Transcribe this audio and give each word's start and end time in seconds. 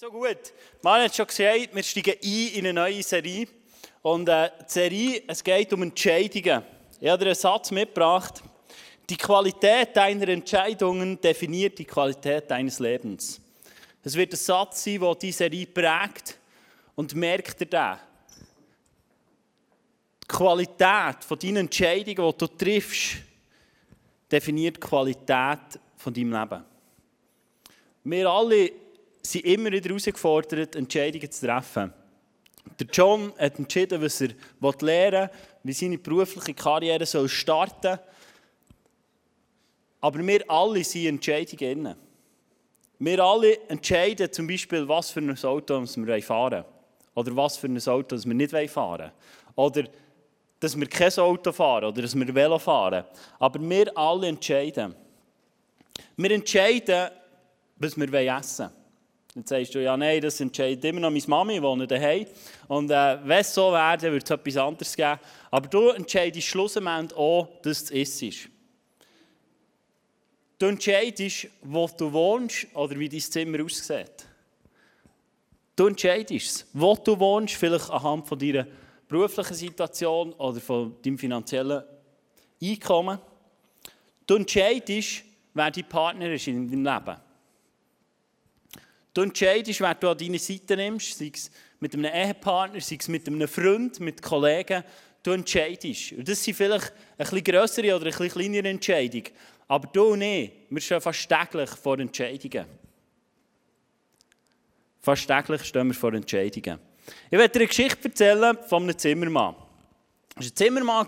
so 0.00 0.12
gut. 0.12 0.52
Man 0.80 1.02
hat 1.02 1.16
schon 1.16 1.26
gesagt, 1.26 1.74
wir 1.74 1.82
steigen 1.82 2.14
ein 2.22 2.48
in 2.54 2.58
eine 2.66 2.72
neue 2.72 3.02
Serie. 3.02 3.48
Und 4.02 4.28
äh, 4.28 4.48
die 4.60 4.72
Serie, 4.72 5.22
es 5.26 5.42
geht 5.42 5.72
um 5.72 5.82
Entscheidungen. 5.82 6.62
Ich 7.00 7.08
habe 7.08 7.18
dir 7.18 7.30
einen 7.30 7.34
Satz 7.34 7.72
mitgebracht. 7.72 8.40
Die 9.10 9.16
Qualität 9.16 9.96
deiner 9.96 10.28
Entscheidungen 10.28 11.20
definiert 11.20 11.80
die 11.80 11.84
Qualität 11.84 12.48
deines 12.48 12.78
Lebens. 12.78 13.40
Es 14.04 14.14
wird 14.14 14.34
ein 14.34 14.36
Satz 14.36 14.84
sein, 14.84 15.00
der 15.00 15.14
diese 15.16 15.38
Serie 15.38 15.66
prägt. 15.66 16.38
Und 16.94 17.16
merkt 17.16 17.60
ihr 17.60 17.66
das? 17.66 17.98
Die 20.22 20.28
Qualität 20.28 21.24
von 21.26 21.38
deinen 21.40 21.56
Entscheidungen, 21.56 22.32
die 22.32 22.38
du 22.38 22.46
triffst, 22.46 23.16
definiert 24.30 24.76
die 24.76 24.80
Qualität 24.80 25.80
von 25.96 26.14
deinem 26.14 26.32
Leben. 26.34 26.64
Wir 28.04 28.28
alle 28.30 28.87
sind 29.22 29.44
immer 29.44 29.70
wieder 29.72 29.88
herausgefordert, 29.88 30.76
Entscheidungen 30.76 31.30
zu 31.30 31.46
treffen. 31.46 31.92
Der 32.78 32.86
John 32.92 33.32
hat 33.38 33.58
entschieden, 33.58 34.00
was 34.00 34.20
er 34.20 34.34
lernen 34.80 35.22
will, 35.22 35.30
wie 35.62 35.72
seine 35.72 35.98
berufliche 35.98 36.54
Karriere 36.54 37.06
starten 37.06 37.82
soll. 37.82 37.98
Aber 40.00 40.26
wir 40.26 40.48
alle 40.48 40.84
sind 40.84 41.06
Entscheidungen. 41.06 41.96
Wir 42.98 43.20
alle 43.20 43.68
entscheiden 43.68 44.32
zum 44.32 44.46
Beispiel, 44.46 44.86
was 44.88 45.10
für 45.10 45.20
ein 45.20 45.44
Auto 45.44 45.80
wir 45.80 46.22
fahren 46.22 46.52
wollen. 46.52 46.64
Oder 47.14 47.36
was 47.36 47.56
für 47.56 47.66
ein 47.66 47.88
Auto 47.88 48.16
wir 48.16 48.34
nicht 48.34 48.52
fahren 48.70 48.98
wollen. 49.00 49.12
Oder 49.54 49.84
dass 50.60 50.78
wir 50.78 50.88
kein 50.88 51.12
Auto 51.18 51.52
fahren 51.52 51.84
oder 51.84 52.02
dass 52.02 52.14
wir 52.14 52.34
Velo 52.34 52.58
fahren. 52.58 53.04
Aber 53.38 53.60
wir 53.60 53.96
alle 53.96 54.28
entscheiden. 54.28 54.94
Wir 56.16 56.30
entscheiden, 56.32 57.10
was 57.76 57.96
wir 57.96 58.12
essen 58.12 58.66
wollen. 58.66 58.77
Dann 59.38 59.46
sagst 59.46 59.72
du, 59.72 59.80
ja, 59.80 59.96
nein, 59.96 60.20
das 60.20 60.40
entscheidet 60.40 60.84
immer 60.84 60.98
noch 60.98 61.10
meine 61.10 61.22
Mami, 61.28 61.54
die 61.54 61.62
wohnt 61.62 61.88
daheim. 61.88 62.26
Und 62.66 62.90
äh, 62.90 63.18
wenn 63.22 63.38
es 63.38 63.54
so 63.54 63.70
wäre, 63.70 63.96
dann 63.96 64.10
würde 64.10 64.24
es 64.24 64.30
etwas 64.32 64.56
anderes 64.56 64.96
geben. 64.96 65.20
Aber 65.52 65.68
du 65.68 65.90
entscheidest 65.90 66.48
schlussendlich 66.48 67.16
auch, 67.16 67.46
dass 67.62 67.84
du 67.84 67.94
es 68.00 68.20
isst. 68.20 68.48
Du 70.58 70.66
entscheidest, 70.66 71.46
wo 71.62 71.88
du 71.96 72.12
wohnst 72.12 72.66
oder 72.74 72.98
wie 72.98 73.08
dein 73.08 73.20
Zimmer 73.20 73.64
aussieht. 73.64 74.26
Du 75.76 75.86
entscheidest 75.86 76.66
wo 76.72 76.96
du 76.96 77.16
wohnst, 77.16 77.54
vielleicht 77.54 77.90
anhand 77.90 78.26
von 78.26 78.40
deiner 78.40 78.66
beruflichen 79.06 79.54
Situation 79.54 80.32
oder 80.32 80.60
von 80.60 80.96
deinem 81.00 81.16
finanziellen 81.16 81.84
Einkommen. 82.60 83.20
Du 84.26 84.34
entscheidest, 84.34 85.22
wer 85.54 85.70
dein 85.70 85.88
Partner 85.88 86.32
ist 86.32 86.48
in 86.48 86.68
deinem 86.68 86.84
Leben. 86.84 87.27
Du 89.14 89.22
entscheidest, 89.22 89.80
wer 89.80 89.94
du 89.94 90.10
an 90.10 90.18
deine 90.18 90.38
Seite 90.38 90.76
nimmst, 90.76 91.18
sei 91.18 91.30
es 91.34 91.50
mit 91.80 91.94
einem 91.94 92.04
Ehepartner, 92.04 92.80
sei 92.80 92.96
es 93.00 93.08
mit 93.08 93.26
einem 93.26 93.48
Freund, 93.48 93.98
mit 94.00 94.22
Kollegen. 94.22 94.84
Du 95.22 95.32
entscheidest. 95.32 96.12
Und 96.12 96.28
das 96.28 96.42
sind 96.42 96.54
vielleicht 96.54 96.92
ein 96.92 97.16
bisschen 97.18 97.44
grössere 97.44 97.96
oder 97.96 98.06
ein 98.06 98.12
bisschen 98.12 98.30
kleinere 98.30 98.68
Entscheidungen. 98.68 99.28
Aber 99.66 99.88
du 99.88 100.12
und 100.12 100.22
ich, 100.22 100.52
wir 100.70 100.80
stehen 100.80 101.00
fast 101.00 101.28
täglich 101.28 101.70
vor 101.70 101.98
Entscheidungen. 101.98 102.66
Fast 105.00 105.26
täglich 105.26 105.64
stehen 105.64 105.88
wir 105.88 105.94
vor 105.94 106.14
Entscheidungen. 106.14 106.78
Ich 107.30 107.38
werde 107.38 107.48
dir 107.48 107.60
eine 107.60 107.68
Geschichte 107.68 108.08
erzählen 108.08 108.56
von 108.66 108.82
einem 108.82 108.98
Zimmermann. 108.98 109.54
Er 109.54 110.36
war 110.36 110.44
ein 110.44 110.56
Zimmermann, 110.56 111.06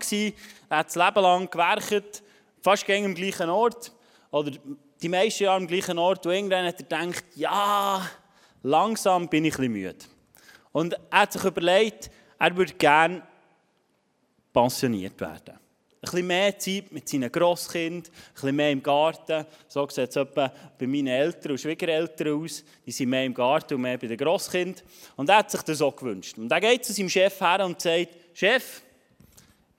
er 0.69 0.77
hat 0.77 0.87
das 0.87 0.95
Leben 0.95 1.21
lang 1.21 1.49
gewerkt, 1.49 2.23
fast 2.61 2.85
gegen 2.85 3.05
am 3.05 3.15
gleichen 3.15 3.49
Ort. 3.49 3.91
Oder 4.31 4.51
die 5.01 5.09
meisten 5.09 5.43
Jahre 5.43 5.57
am 5.57 5.67
gleichen 5.67 5.97
Ort, 5.97 6.25
und 6.25 6.33
irgendwann 6.33 6.65
hat 6.65 6.79
er 6.79 6.83
gedacht, 6.83 7.25
ja, 7.35 8.09
langsam 8.63 9.27
bin 9.27 9.45
ich 9.45 9.57
ein 9.57 9.71
müde. 9.71 9.95
Und 10.71 10.93
er 11.09 11.21
hat 11.21 11.33
sich 11.33 11.43
überlegt, 11.43 12.11
er 12.39 12.55
würde 12.55 12.73
gerne 12.73 13.23
pensioniert 14.53 15.19
werden. 15.19 15.55
Ein 16.03 16.09
bisschen 16.09 16.27
mehr 16.27 16.57
Zeit 16.57 16.91
mit 16.91 17.07
seinen 17.07 17.31
Grosskindern, 17.31 18.11
ein 18.11 18.33
bisschen 18.33 18.55
mehr 18.55 18.71
im 18.71 18.81
Garten. 18.81 19.45
So 19.67 19.87
sieht 19.87 20.15
es 20.15 20.27
bei 20.33 20.51
meinen 20.79 21.07
Eltern 21.07 21.51
und 21.51 21.59
Schwiegereltern 21.59 22.43
aus. 22.43 22.63
Die 22.83 22.91
sind 22.91 23.09
mehr 23.09 23.23
im 23.23 23.35
Garten 23.35 23.75
und 23.75 23.81
mehr 23.81 23.99
bei 23.99 24.07
den 24.07 24.17
Grosskindern. 24.17 24.83
Und 25.15 25.29
er 25.29 25.37
hat 25.37 25.51
sich 25.51 25.61
das 25.61 25.77
so 25.77 25.91
gewünscht. 25.91 26.39
Und 26.39 26.51
er 26.51 26.59
geht 26.59 26.83
zu 26.85 26.93
seinem 26.93 27.09
Chef 27.09 27.39
her 27.39 27.63
und 27.63 27.79
sagt, 27.79 28.07
Chef, 28.33 28.81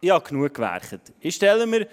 ich 0.01 0.11
habe 0.11 0.25
genug 0.29 0.55
gewerkt. 0.55 1.13
Ich 1.19 1.35
stelle 1.35 1.67
mir 1.67 1.89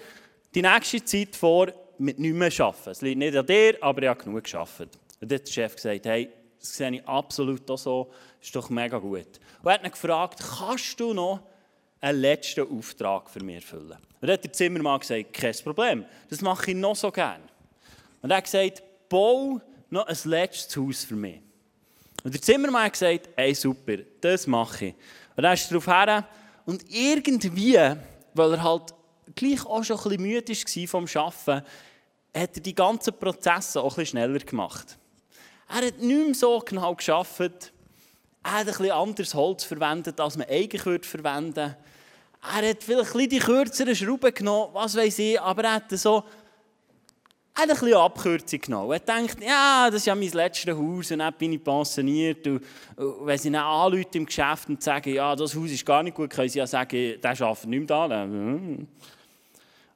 die 0.54 0.62
nächste 0.62 1.04
Zeit 1.04 1.34
vor, 1.34 1.72
mit 2.00 2.18
nichts 2.18 2.36
mehr 2.36 2.66
arbeiten. 2.66 2.90
Es 2.90 3.02
liegt 3.02 3.18
nicht 3.18 3.36
an 3.36 3.46
dir, 3.46 3.76
aber 3.80 4.02
ich 4.02 4.08
habe 4.08 4.24
genug 4.24 4.44
gearbeitet. 4.44 4.98
Und 5.20 5.30
dann 5.30 5.38
hat 5.38 5.46
der 5.46 5.52
Chef 5.52 5.76
gesagt, 5.76 6.06
hey, 6.06 6.30
das 6.58 6.76
sehe 6.76 6.90
ich 6.90 7.06
absolut 7.06 7.70
auch 7.70 7.78
so, 7.78 8.10
ist 8.40 8.54
doch 8.54 8.70
mega 8.70 8.98
gut. 8.98 9.40
Und 9.62 9.66
er 9.68 9.74
hat 9.74 9.84
ihn 9.84 9.90
gefragt, 9.90 10.40
kannst 10.58 10.98
du 10.98 11.12
noch 11.12 11.40
einen 12.00 12.20
letzten 12.20 12.66
Auftrag 12.66 13.28
für 13.30 13.42
mich 13.42 13.56
erfüllen? 13.56 13.98
Und 14.20 14.28
dann 14.28 14.32
hat 14.32 14.44
der 14.44 14.52
Zimmermann 14.52 15.00
gesagt, 15.00 15.32
kein 15.32 15.54
Problem, 15.62 16.04
das 16.28 16.40
mache 16.40 16.70
ich 16.70 16.76
noch 16.76 16.96
so 16.96 17.10
gerne. 17.10 17.44
Und 18.22 18.30
er 18.30 18.38
hat 18.38 18.44
gesagt, 18.44 18.82
bau 19.08 19.60
noch 19.90 20.06
ein 20.06 20.16
letztes 20.24 20.76
Haus 20.76 21.04
für 21.04 21.16
mich. 21.16 21.40
Und 22.22 22.34
der 22.34 22.42
Zimmermann 22.42 22.84
hat 22.84 22.92
gesagt, 22.92 23.28
hey 23.36 23.54
super, 23.54 23.96
das 24.20 24.46
mache 24.46 24.86
ich. 24.86 24.94
Und 25.36 25.42
dann 25.42 25.54
ist 25.54 25.70
er 25.70 25.80
darauf 25.80 25.86
her 25.86 26.28
und 26.66 26.84
irgendwie, 26.88 27.78
weil 28.34 28.52
er 28.52 28.62
halt 28.62 28.94
gleich 29.34 29.64
auch 29.64 29.82
schon 29.82 29.96
ein 29.96 30.02
bisschen 30.02 30.22
müde 30.22 30.52
war 30.52 30.88
vom 30.88 31.06
Arbeiten, 31.22 31.66
hat 32.34 32.56
er 32.56 32.62
die 32.62 32.74
ganzen 32.74 33.14
Prozesse 33.18 33.80
auch 33.80 33.98
ein 33.98 34.06
schneller 34.06 34.38
gemacht. 34.38 34.98
Er 35.68 35.86
hat 35.86 35.98
nicht 35.98 36.26
mehr 36.26 36.34
so 36.34 36.58
genau 36.60 36.94
geschafft. 36.94 37.72
Er 38.42 38.52
hat 38.52 38.66
bisschen 38.66 38.90
anderes 38.90 39.34
Holz 39.34 39.64
verwendet, 39.64 40.18
als 40.18 40.36
man 40.36 40.48
eigentlich 40.48 41.06
verwenden 41.06 41.56
würde. 41.56 41.76
Er 42.42 42.70
hat 42.70 42.82
vielleicht 42.82 43.14
ein 43.14 43.28
die 43.28 43.38
kürzeren 43.38 43.94
Schrauben 43.94 44.32
genommen, 44.32 44.70
was 44.72 44.96
weiß 44.96 45.18
ich, 45.18 45.40
aber 45.40 45.64
er 45.64 45.74
hat 45.74 45.90
so 45.90 46.24
er 47.54 47.68
hat 47.68 47.82
ein 47.82 47.94
Abkürzung 47.94 48.60
genommen. 48.60 48.92
Er 48.92 49.00
denkt, 49.00 49.42
ja, 49.42 49.88
das 49.90 49.96
ist 49.96 50.06
ja 50.06 50.14
mein 50.14 50.30
letztes 50.30 50.74
Haus 50.74 51.10
und 51.10 51.18
dann 51.18 51.34
bin 51.34 51.52
ich 51.52 51.62
pensioniert. 51.62 52.46
Und, 52.46 52.62
wenn 52.96 53.38
sie 53.38 53.50
dann 53.50 53.62
anrufen 53.62 54.06
im 54.12 54.26
Geschäft 54.26 54.68
und 54.68 54.82
sagen, 54.82 55.12
ja, 55.12 55.34
das 55.36 55.54
Haus 55.54 55.70
ist 55.70 55.84
gar 55.84 56.02
nicht 56.02 56.14
gut, 56.14 56.30
können 56.30 56.48
sie 56.48 56.58
ja 56.58 56.66
sagen, 56.66 57.20
der 57.20 57.30
arbeitet 57.30 57.66
nicht 57.66 57.88
mehr 57.90 58.08
da. 58.08 58.30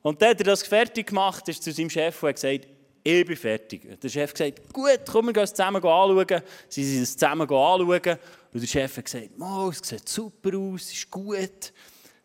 Und 0.05 0.21
dann 0.21 0.31
hat 0.31 0.41
er 0.41 0.45
das 0.45 0.63
fertig 0.63 1.07
gemacht, 1.07 1.49
ist 1.49 1.63
zu 1.63 1.73
seinem 1.73 1.89
Chef 1.89 2.23
und 2.23 2.29
hat 2.29 2.35
gesagt, 2.37 2.69
ich 3.03 3.25
bin 3.25 3.37
fertig. 3.37 3.99
Der 4.03 4.09
Chef 4.11 4.29
hat 4.29 4.37
gesagt, 4.37 4.73
gut, 4.73 5.01
komm, 5.11 5.27
wir 5.27 5.33
gehen 5.33 5.45
es 5.45 5.55
zusammen 5.55 5.77
anschauen. 5.77 6.43
Sie 6.69 6.85
sind 6.85 7.05
es 7.05 7.17
zusammen 7.17 7.49
anschauen. 7.49 8.19
Und 8.53 8.61
der 8.61 8.67
Chef 8.67 8.99
hat 8.99 9.07
gesagt, 9.07 9.31
oh, 9.41 9.71
es 9.71 9.79
sieht 9.79 10.07
super 10.07 10.59
aus, 10.59 10.93
ist 10.93 11.11
gut, 11.11 11.73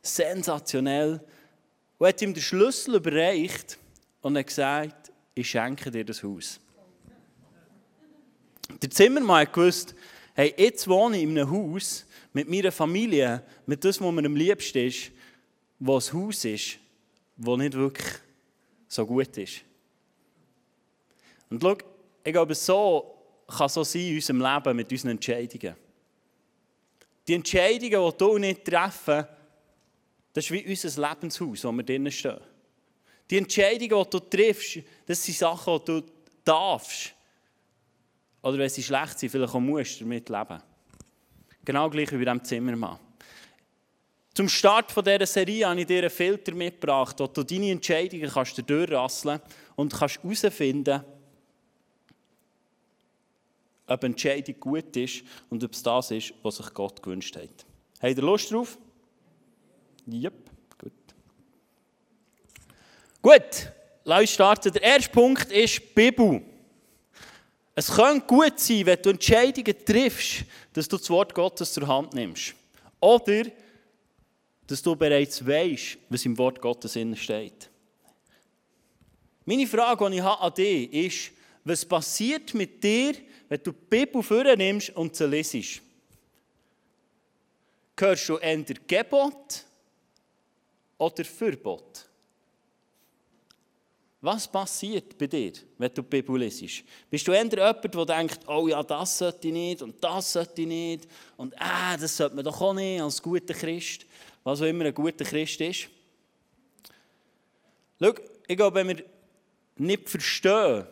sensationell. 0.01 1.21
Und 1.97 2.07
hat 2.07 2.21
ihm 2.21 2.33
den 2.33 2.43
Schlüssel 2.43 2.95
überreicht 2.95 3.77
und 4.21 4.37
hat 4.37 4.47
gesagt, 4.47 5.13
ich 5.33 5.49
schenke 5.49 5.89
dir 5.89 6.03
das 6.03 6.21
Haus. 6.21 6.59
Der 8.81 8.89
Zimmermann 8.89 9.47
hat 9.47 9.53
gewusst, 9.53 9.95
hey, 10.33 10.53
jetzt 10.57 10.85
wohne 10.85 11.15
ich 11.15 11.23
in 11.23 11.39
einem 11.39 11.49
Haus 11.49 12.05
mit 12.33 12.49
meiner 12.49 12.73
Familie, 12.73 13.41
mit 13.65 13.81
dem, 13.85 13.89
was 13.89 13.99
mir 14.01 14.25
am 14.25 14.35
liebsten 14.35 14.79
ist, 14.79 15.11
wo 15.79 15.95
das 15.95 16.11
Haus 16.11 16.43
ist, 16.43 16.77
wo 17.39 17.55
nicht 17.55 17.73
wirklich 17.73 18.07
so 18.87 19.05
gut 19.05 19.35
ist. 19.37 19.61
Und 21.49 21.61
schau, 21.61 21.77
ich 22.23 22.33
glaube, 22.33 22.53
so 22.53 23.15
kann 23.47 23.69
so 23.69 23.83
sein 23.83 24.01
in 24.01 24.15
unserem 24.15 24.41
Leben 24.41 24.75
mit 24.75 24.91
unseren 24.91 25.11
Entscheidungen. 25.11 25.75
Die 27.27 27.33
Entscheidungen, 27.33 28.11
die 28.11 28.17
du 28.17 28.37
nicht 28.37 28.65
treffen, 28.65 29.25
das 30.33 30.45
ist 30.45 30.51
wie 30.51 30.67
unser 30.67 31.09
Lebenshaus, 31.09 31.63
wo 31.63 31.71
wir 31.71 31.83
drinnen 31.83 32.11
stehen. 32.11 32.39
Die 33.29 33.37
Entscheidungen, 33.37 34.03
die 34.03 34.09
du 34.09 34.19
triffst, 34.19 34.79
das 35.05 35.23
sind 35.23 35.37
Sachen, 35.37 35.79
die 35.79 35.85
du 35.85 36.03
darfst. 36.43 37.13
Oder 38.41 38.57
wenn 38.57 38.69
sie 38.69 38.83
schlecht 38.83 39.19
sind, 39.19 39.29
vielleicht 39.29 39.53
auch 39.53 39.59
musst 39.59 40.01
damit 40.01 40.29
leben. 40.29 40.61
Genau 41.63 41.89
gleich 41.89 42.11
wie 42.11 42.17
bei 42.17 42.25
diesem 42.25 42.43
Zimmermann. 42.43 42.99
Zum 44.39 44.47
Start 44.47 44.95
dieser 44.95 45.25
Serie 45.25 45.67
habe 45.67 45.81
ich 45.81 45.85
dir 45.85 45.97
einen 45.97 46.09
Filter 46.09 46.53
mitgebracht, 46.53 47.19
wo 47.19 47.27
du 47.27 47.43
deine 47.43 47.71
Entscheidungen 47.71 48.29
kannst 48.29 48.57
durchrasseln 48.69 49.41
und 49.75 49.93
kannst 49.93 50.23
herausfinden, 50.23 51.03
ob 53.85 54.01
eine 54.01 54.13
Entscheidung 54.13 54.55
gut 54.57 54.95
ist 54.95 55.23
und 55.49 55.61
ob 55.61 55.73
es 55.73 55.83
das 55.83 56.11
ist, 56.11 56.33
was 56.41 56.55
sich 56.55 56.73
Gott 56.73 57.03
gewünscht 57.03 57.35
hat. 57.35 57.65
Habt 58.01 58.15
ihr 58.15 58.23
Lust 58.23 58.49
drauf? 58.49 58.77
Yep, 60.09 60.49
gut. 60.77 60.93
Gut, 63.21 63.73
lass 64.05 64.21
uns 64.21 64.31
starten. 64.31 64.71
Der 64.71 64.83
erste 64.83 65.09
Punkt 65.09 65.51
ist 65.51 65.93
Bibel. 65.93 66.41
Es 67.75 67.91
könnte 67.91 68.25
gut 68.25 68.57
sein, 68.57 68.85
wenn 68.85 69.01
du 69.01 69.09
Entscheidungen 69.09 69.75
triffst, 69.85 70.45
dass 70.71 70.87
du 70.87 70.95
das 70.95 71.09
Wort 71.09 71.35
Gottes 71.35 71.73
zur 71.73 71.85
Hand 71.85 72.13
nimmst. 72.13 72.55
Oder 73.01 73.43
dass 74.69 74.83
du 74.83 74.95
bereits 74.95 75.45
weißt, 75.45 75.97
was 76.09 76.25
im 76.25 76.37
Wort 76.37 76.61
Gottes 76.61 76.95
steht. 77.15 77.69
Meine 79.43 79.65
Frage, 79.65 80.07
die 80.11 80.17
ich 80.17 80.23
an 80.23 80.53
dich 80.53 80.93
ist, 80.93 81.31
was 81.63 81.83
passiert 81.83 82.53
mit 82.53 82.83
dir, 82.83 83.15
wenn 83.47 83.63
du 83.63 83.71
die 83.71 83.77
Bibel 83.89 84.21
vornimmst 84.21 84.95
und 84.95 85.15
sie 85.15 85.25
lesest. 85.25 85.81
Hörst 87.99 88.29
du 88.29 88.37
eher 88.37 88.63
Gebot 88.87 89.65
oder 90.99 91.25
Verbot? 91.25 92.05
Was 94.21 94.47
passiert 94.47 95.17
bei 95.17 95.25
dir, 95.25 95.53
wenn 95.79 95.93
du 95.95 96.03
die 96.03 96.09
Bibel 96.09 96.37
lesest? 96.37 96.83
Bist 97.09 97.27
du 97.27 97.31
eher 97.31 97.43
jemand, 97.43 97.95
der 97.95 98.05
denkt, 98.05 98.47
oh 98.47 98.67
ja, 98.67 98.83
das 98.83 99.17
sollte 99.17 99.47
ich 99.47 99.53
nicht 99.53 99.81
und 99.81 99.95
das 100.03 100.31
sollte 100.31 100.61
ich 100.61 100.67
nicht 100.67 101.07
und 101.37 101.53
äh, 101.53 101.97
das 101.99 102.15
sollte 102.15 102.35
man 102.35 102.45
doch 102.45 102.61
auch 102.61 102.73
nicht 102.73 103.01
als 103.01 103.19
guter 103.19 103.55
Christ, 103.55 104.05
was 104.43 104.61
auch 104.61 104.65
immer 104.65 104.85
ein 104.85 104.93
guter 104.93 105.25
Christ 105.25 105.61
ist? 105.61 105.89
Schau, 108.01 108.13
ich 108.47 108.57
glaube, 108.57 108.75
wenn 108.75 108.97
wir 108.97 109.03
nicht 109.77 110.09
verstehen, 110.09 110.85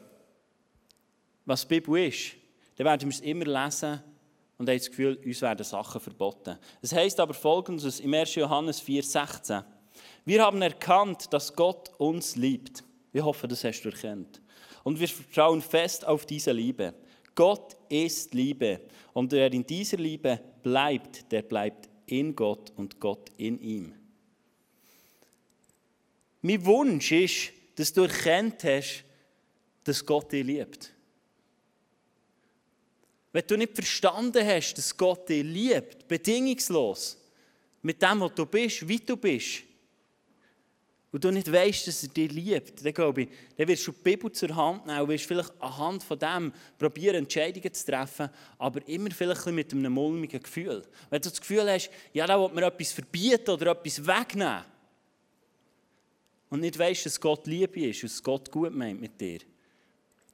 was 1.46 1.62
die 1.62 1.80
Bibel 1.80 2.08
ist, 2.08 2.34
dann 2.76 2.86
werden 2.86 3.10
wir 3.10 3.16
es 3.16 3.22
immer 3.22 3.46
lesen 3.46 4.02
und 4.58 4.68
haben 4.68 4.78
das 4.78 4.90
Gefühl, 4.90 5.20
uns 5.26 5.42
werden 5.42 5.64
Sachen 5.64 6.02
verboten. 6.02 6.58
Es 6.82 6.94
heißt 6.94 7.20
aber 7.20 7.34
folgendes 7.34 8.00
im 8.00 8.14
1. 8.14 8.36
Johannes 8.36 8.82
4,16. 8.84 9.64
Wir 10.26 10.44
haben 10.44 10.62
erkannt, 10.62 11.32
dass 11.32 11.54
Gott 11.54 11.92
uns 11.98 12.36
liebt. 12.36 12.84
Ich 13.14 13.22
hoffe, 13.22 13.48
das 13.48 13.64
hast 13.64 13.82
du 13.82 13.90
erkannt. 13.90 14.42
Und 14.84 15.00
wir 15.00 15.08
vertrauen 15.08 15.62
fest 15.62 16.06
auf 16.06 16.26
diese 16.26 16.52
Liebe. 16.52 16.94
Gott 17.34 17.78
ist 17.90 18.34
Liebe. 18.34 18.82
Und 19.14 19.32
wer 19.32 19.52
in 19.52 19.66
dieser 19.66 19.98
Liebe 19.98 20.40
bleibt, 20.64 21.32
der 21.32 21.44
bleibt 21.44 21.90
in 22.08 22.36
Gott 22.36 22.72
und 22.76 23.00
Gott 23.00 23.32
in 23.38 23.62
ihm. 23.62 23.94
Mein 26.42 26.66
Wunsch 26.66 27.12
ist, 27.12 27.52
dass 27.76 27.94
du 27.94 28.04
erkannt 28.04 28.64
hast, 28.64 29.04
dass 29.84 30.06
Gott 30.06 30.32
dich 30.32 30.46
liebt. 30.46 30.92
Wenn 33.32 33.48
du 33.48 33.58
nicht 33.58 33.76
verstanden 33.76 34.46
hast, 34.46 34.76
dass 34.76 34.96
Gott 34.96 35.30
dich 35.30 35.44
liebt, 35.44 36.08
bedingungslos, 36.08 37.18
mit 37.82 38.02
dem, 38.02 38.22
was 38.22 38.34
du 38.34 38.46
bist, 38.46 38.88
wie 38.88 39.00
du 39.00 39.16
bist, 39.16 39.64
und 41.12 41.24
du 41.24 41.32
nicht 41.32 41.52
weißt, 41.52 41.88
dass 41.88 42.04
er 42.04 42.10
dich 42.10 42.32
liebt, 42.32 42.84
dann 42.84 42.94
glaube 42.94 43.24
ich, 43.24 43.30
dann 43.56 43.68
wirst 43.68 43.88
du 43.88 43.92
die 43.92 44.02
Bibel 44.02 44.32
zur 44.32 44.56
Hand 44.56 44.86
nehmen 44.86 45.02
und 45.02 45.10
wirst 45.10 45.26
vielleicht 45.26 45.54
anhand 45.62 46.04
von 46.04 46.20
dem 46.20 46.52
probieren, 46.78 47.16
Entscheidungen 47.16 47.74
zu 47.74 47.86
treffen, 47.86 48.30
aber 48.58 48.86
immer 48.88 49.10
vielleicht 49.12 49.46
mit 49.48 49.72
einem 49.72 49.94
mulmigen 49.94 50.42
Gefühl. 50.42 50.84
Wenn 51.10 51.22
du 51.22 51.30
das 51.30 51.40
Gefühl 51.40 51.70
hast, 51.72 51.90
ja, 52.14 52.28
da 52.28 52.40
will 52.40 52.54
mir 52.54 52.68
etwas 52.68 52.92
verbieten 52.92 53.52
oder 53.52 53.72
etwas 53.72 54.06
wegnehmen 54.06 54.66
und 56.50 56.60
nicht 56.60 56.78
weißt, 56.78 57.06
dass 57.06 57.22
Gott 57.22 57.48
Liebe 57.48 57.86
ist 57.86 58.04
und 58.04 58.12
dass 58.12 58.24
Gott 58.24 58.52
gut 58.52 58.74
meint 58.74 59.00
mit 59.00 59.20
dir, 59.20 59.40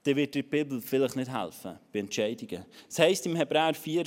dann 0.04 0.16
wird 0.16 0.34
dir 0.34 0.44
die 0.44 0.50
Bibel 0.50 0.82
vielleicht 0.82 1.16
nicht 1.16 1.32
helfen 1.32 1.80
bei 1.92 2.00
Entscheidungen. 2.00 2.66
Es 2.90 3.00
heisst 3.00 3.26
im 3.26 3.36
Hebräer 3.36 3.74
4, 3.74 4.06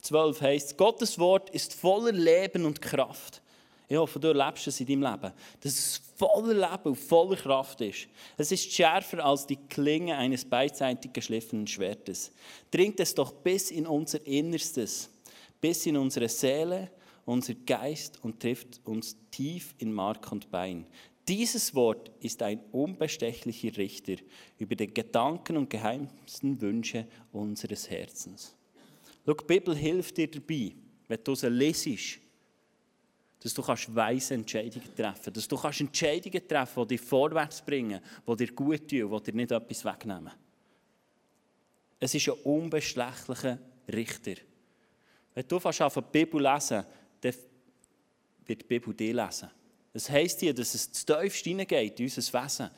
12 0.00 0.40
heißt, 0.40 0.76
Gottes 0.76 1.18
Wort 1.18 1.50
ist 1.50 1.74
voller 1.74 2.12
Leben 2.12 2.64
und 2.64 2.80
Kraft. 2.80 3.42
Ich 3.88 3.96
hoffe, 3.96 4.18
du 4.18 4.28
erlebst 4.28 4.66
es 4.66 4.80
in 4.80 4.86
deinem 4.86 5.02
Leben, 5.02 5.32
dass 5.60 5.72
es 5.72 6.02
voller 6.16 6.54
Leben 6.54 6.82
und 6.84 6.96
voller 6.96 7.36
Kraft 7.36 7.80
ist. 7.80 8.08
Es 8.36 8.50
ist 8.50 8.72
schärfer 8.72 9.24
als 9.24 9.46
die 9.46 9.56
Klinge 9.56 10.16
eines 10.16 10.44
beidseitig 10.44 11.12
geschliffenen 11.12 11.66
Schwertes. 11.68 12.32
Dringt 12.70 12.98
es 12.98 13.14
doch 13.14 13.32
bis 13.32 13.70
in 13.70 13.86
unser 13.86 14.26
Innerstes, 14.26 15.08
bis 15.60 15.86
in 15.86 15.96
unsere 15.96 16.28
Seele, 16.28 16.90
unser 17.24 17.54
Geist 17.54 18.18
und 18.22 18.40
trifft 18.40 18.80
uns 18.84 19.16
tief 19.30 19.74
in 19.78 19.92
Mark 19.92 20.32
und 20.32 20.50
Bein. 20.50 20.86
Dieses 21.28 21.74
Wort 21.74 22.10
ist 22.20 22.40
ein 22.42 22.60
unbestechlicher 22.70 23.76
Richter 23.76 24.14
über 24.58 24.76
die 24.76 24.92
Gedanken 24.92 25.56
und 25.56 25.70
geheimsten 25.70 26.60
Wünsche 26.60 27.06
unseres 27.32 27.90
Herzens. 27.90 28.54
Schau, 29.24 29.34
die 29.34 29.44
Bibel 29.44 29.74
hilft 29.74 30.16
dir 30.16 30.30
dabei, 30.30 30.72
wenn 31.08 31.24
du 31.24 31.34
sie 31.34 31.48
lesest, 31.48 32.18
dass 33.40 33.54
du 33.54 33.62
kannst 33.62 33.94
weise 33.94 34.34
Entscheidungen 34.34 34.94
treffen 34.94 35.22
kannst. 35.24 35.36
Dass 35.36 35.48
du 35.48 35.56
kannst 35.56 35.80
Entscheidungen 35.80 36.48
treffen 36.48 36.74
kannst, 36.74 36.90
die 36.90 36.96
dich 36.96 37.00
vorwärts 37.00 37.62
bringen, 37.62 38.00
die 38.26 38.36
dir 38.36 38.52
gut 38.52 38.88
tun, 38.88 39.22
die 39.24 39.30
dir 39.30 39.36
nicht 39.36 39.52
etwas 39.52 39.84
wegnehmen. 39.84 40.32
Es 41.98 42.14
ist 42.14 42.28
ein 42.28 42.34
unbeschlechtlicher 42.44 43.58
Richter. 43.92 44.34
Wenn 45.34 45.48
du 45.48 45.58
fast 45.58 45.80
die 45.80 46.00
Bibel 46.12 46.42
lesen, 46.42 46.84
dann 47.20 47.34
wird 48.46 48.62
die 48.62 48.66
Bibel 48.66 48.94
dir 48.94 49.14
lesen. 49.14 49.50
Das 49.92 50.10
heisst 50.10 50.42
dir, 50.42 50.52
dass 50.52 50.74
es 50.74 50.92
zu 50.92 51.06
tiefst 51.06 51.44
hineingeht 51.44 51.98
in 52.00 52.06
unser 52.06 52.42
Wesen. 52.42 52.70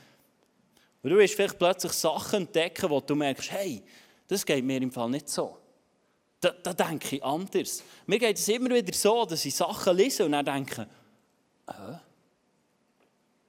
Und 1.03 1.11
du 1.11 1.17
wirst 1.17 1.35
vielleicht 1.35 1.59
plötzlich 1.59 1.93
Sachen 1.93 2.43
entdecken, 2.43 2.91
wo 2.91 3.01
du 3.01 3.15
merkst, 3.15 3.51
hey, 3.53 3.83
das 4.27 4.45
geht 4.45 4.65
mir 4.65 4.81
im 4.83 4.93
Fall 4.93 5.11
nicht 5.11 5.29
so. 5.29 5.59
Da, 6.41 6.51
da 6.51 6.73
denke 6.73 7.17
ich 7.17 7.25
anders. 7.25 7.83
Mir 8.07 8.19
geht 8.19 8.37
es 8.37 8.49
immer 8.49 8.71
wieder 8.71 8.95
so, 8.95 9.25
dass 9.25 9.45
ich 9.45 9.55
Sachen 9.55 9.97
lese 9.97 10.25
und 10.25 10.33
dann 10.33 10.45
denke, 10.45 10.89
äh, 11.67 11.73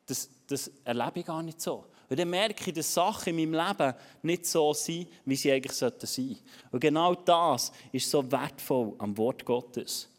das, 0.05 0.29
das 0.47 0.71
erlebe 0.83 1.19
ich 1.19 1.25
gar 1.25 1.43
nicht 1.43 1.61
so. 1.61 1.85
Und 2.09 2.17
dann 2.17 2.29
merke 2.29 2.69
ich, 2.69 2.73
dass 2.73 2.91
Sachen 2.91 3.37
in 3.37 3.51
meinem 3.51 3.67
Leben 3.67 3.93
nicht 4.23 4.47
so 4.47 4.73
sind, 4.73 5.07
wie 5.25 5.35
sie 5.35 5.51
eigentlich 5.51 5.73
sein 5.73 5.93
sollten. 5.99 6.39
Und 6.71 6.79
genau 6.79 7.13
das 7.13 7.71
ist 7.91 8.09
so 8.09 8.29
wertvoll 8.31 8.95
am 8.97 9.15
Wort 9.15 9.45
Gottes. 9.45 10.09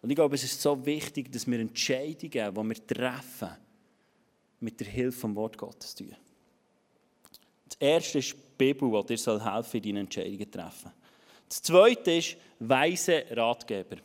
Und 0.00 0.08
ich 0.08 0.16
glaube, 0.16 0.34
es 0.34 0.44
ist 0.44 0.60
so 0.60 0.84
wichtig, 0.84 1.30
dass 1.30 1.46
wir 1.46 1.60
Entscheidungen, 1.60 2.54
die 2.54 2.68
wir 2.68 2.86
treffen, 2.86 3.50
mit 4.60 4.80
der 4.80 4.86
Hilfe 4.86 5.18
vom 5.18 5.34
Wort 5.36 5.58
Gottes 5.58 5.94
tun. 5.94 6.14
Das 7.68 7.78
erste 7.78 8.18
ist 8.18 8.32
die 8.32 8.38
Bibel, 8.56 8.90
die 9.02 9.14
dir 9.14 9.24
helfen 9.24 9.62
soll, 9.62 9.80
deine 9.80 10.00
Entscheidungen 10.00 10.40
zu 10.40 10.50
treffen. 10.50 10.92
Das 11.48 11.62
zweite 11.62 12.12
ist 12.12 12.36
weise 12.58 13.24
Ratgeber. 13.30 13.96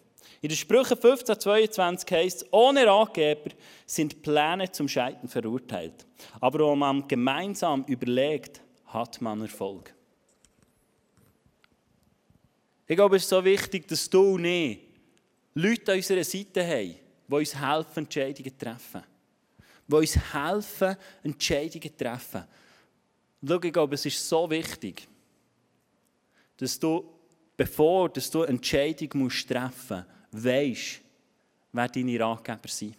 In 0.41 0.49
den 0.49 0.57
Sprüchen 0.57 0.97
15, 0.97 1.39
22 1.39 2.11
heißt 2.11 2.41
es, 2.43 2.47
ohne 2.51 2.85
Ratgeber 2.85 3.51
sind 3.85 4.21
Pläne 4.21 4.71
zum 4.71 4.87
Scheitern 4.87 5.27
verurteilt. 5.27 6.05
Aber 6.39 6.71
wenn 6.71 6.79
man 6.79 7.07
gemeinsam 7.07 7.83
überlegt, 7.85 8.61
hat 8.85 9.21
man 9.21 9.41
Erfolg. 9.41 9.93
Ich 12.87 12.95
glaube, 12.95 13.17
es 13.17 13.23
ist 13.23 13.29
so 13.29 13.43
wichtig, 13.43 13.87
dass 13.87 14.09
du 14.09 14.37
nicht 14.37 14.81
Leute 15.53 15.91
an 15.91 15.97
unserer 15.97 16.23
Seite 16.23 16.65
haben, 16.65 16.95
die 17.27 17.35
uns 17.35 17.55
helfen, 17.55 17.97
Entscheidungen 17.97 18.51
zu 18.51 18.65
treffen. 18.65 19.03
Die 19.87 19.95
uns 19.95 20.33
helfen, 20.33 20.95
Entscheidungen 21.21 21.81
zu 21.81 21.97
treffen. 21.97 22.45
schau, 23.47 23.61
ich 23.61 23.73
glaube, 23.73 23.95
es 23.95 24.05
ist 24.05 24.27
so 24.27 24.49
wichtig, 24.49 25.07
dass 26.57 26.79
du, 26.79 27.18
bevor 27.59 28.07
du 28.07 28.21
eine 28.35 28.47
Entscheidung 28.47 29.09
musst 29.15 29.49
treffen 29.49 30.05
musst, 30.31 30.45
weißt, 30.45 31.01
wer 31.73 31.87
deine 31.89 32.17
Ratgeber 32.17 32.69
sind. 32.69 32.95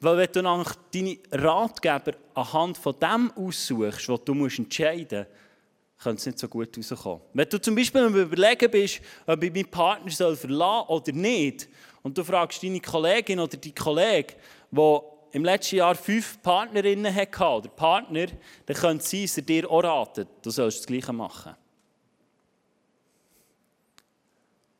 Weil 0.00 0.16
wenn 0.16 0.32
du 0.32 0.42
nach 0.42 0.74
deine 0.92 1.16
Ratgeber 1.30 2.16
anhand 2.34 2.76
von 2.76 2.96
dem 2.98 3.30
aussuchst, 3.36 4.08
was 4.08 4.24
du 4.24 4.46
entscheiden 4.46 5.18
musst, 5.20 6.02
könnte 6.02 6.18
es 6.18 6.26
nicht 6.26 6.38
so 6.40 6.48
gut 6.48 6.76
rauskommen. 6.76 7.20
Wenn 7.32 7.48
du 7.48 7.60
zum 7.60 7.76
Beispiel 7.76 8.02
Überlegen 8.02 8.68
bist, 8.68 9.00
ob 9.28 9.44
ich 9.44 9.52
meinen 9.52 9.70
Partner 9.70 10.10
soll 10.10 10.34
verlassen 10.34 10.86
soll 10.88 10.96
oder 10.96 11.12
nicht, 11.12 11.68
und 12.02 12.18
du 12.18 12.24
fragst 12.24 12.64
deine 12.64 12.80
Kollegin 12.80 13.38
oder 13.38 13.56
die 13.56 13.72
Kollege, 13.72 14.34
die 14.72 14.98
im 15.30 15.44
letzten 15.44 15.76
Jahr 15.76 15.94
fünf 15.94 16.42
Partnerinnen 16.42 17.14
hatte 17.14 17.44
oder 17.44 17.68
Partner, 17.68 18.26
dann 18.66 18.76
könnte 18.76 19.04
es 19.04 19.10
sein, 19.10 19.22
dass 19.22 19.36
er 19.36 19.42
dir 19.44 19.70
auch 19.70 19.84
raten, 19.84 20.26
du 20.42 20.50
sollst 20.50 20.80
das 20.80 20.86
Gleiche 20.88 21.12
machen. 21.12 21.54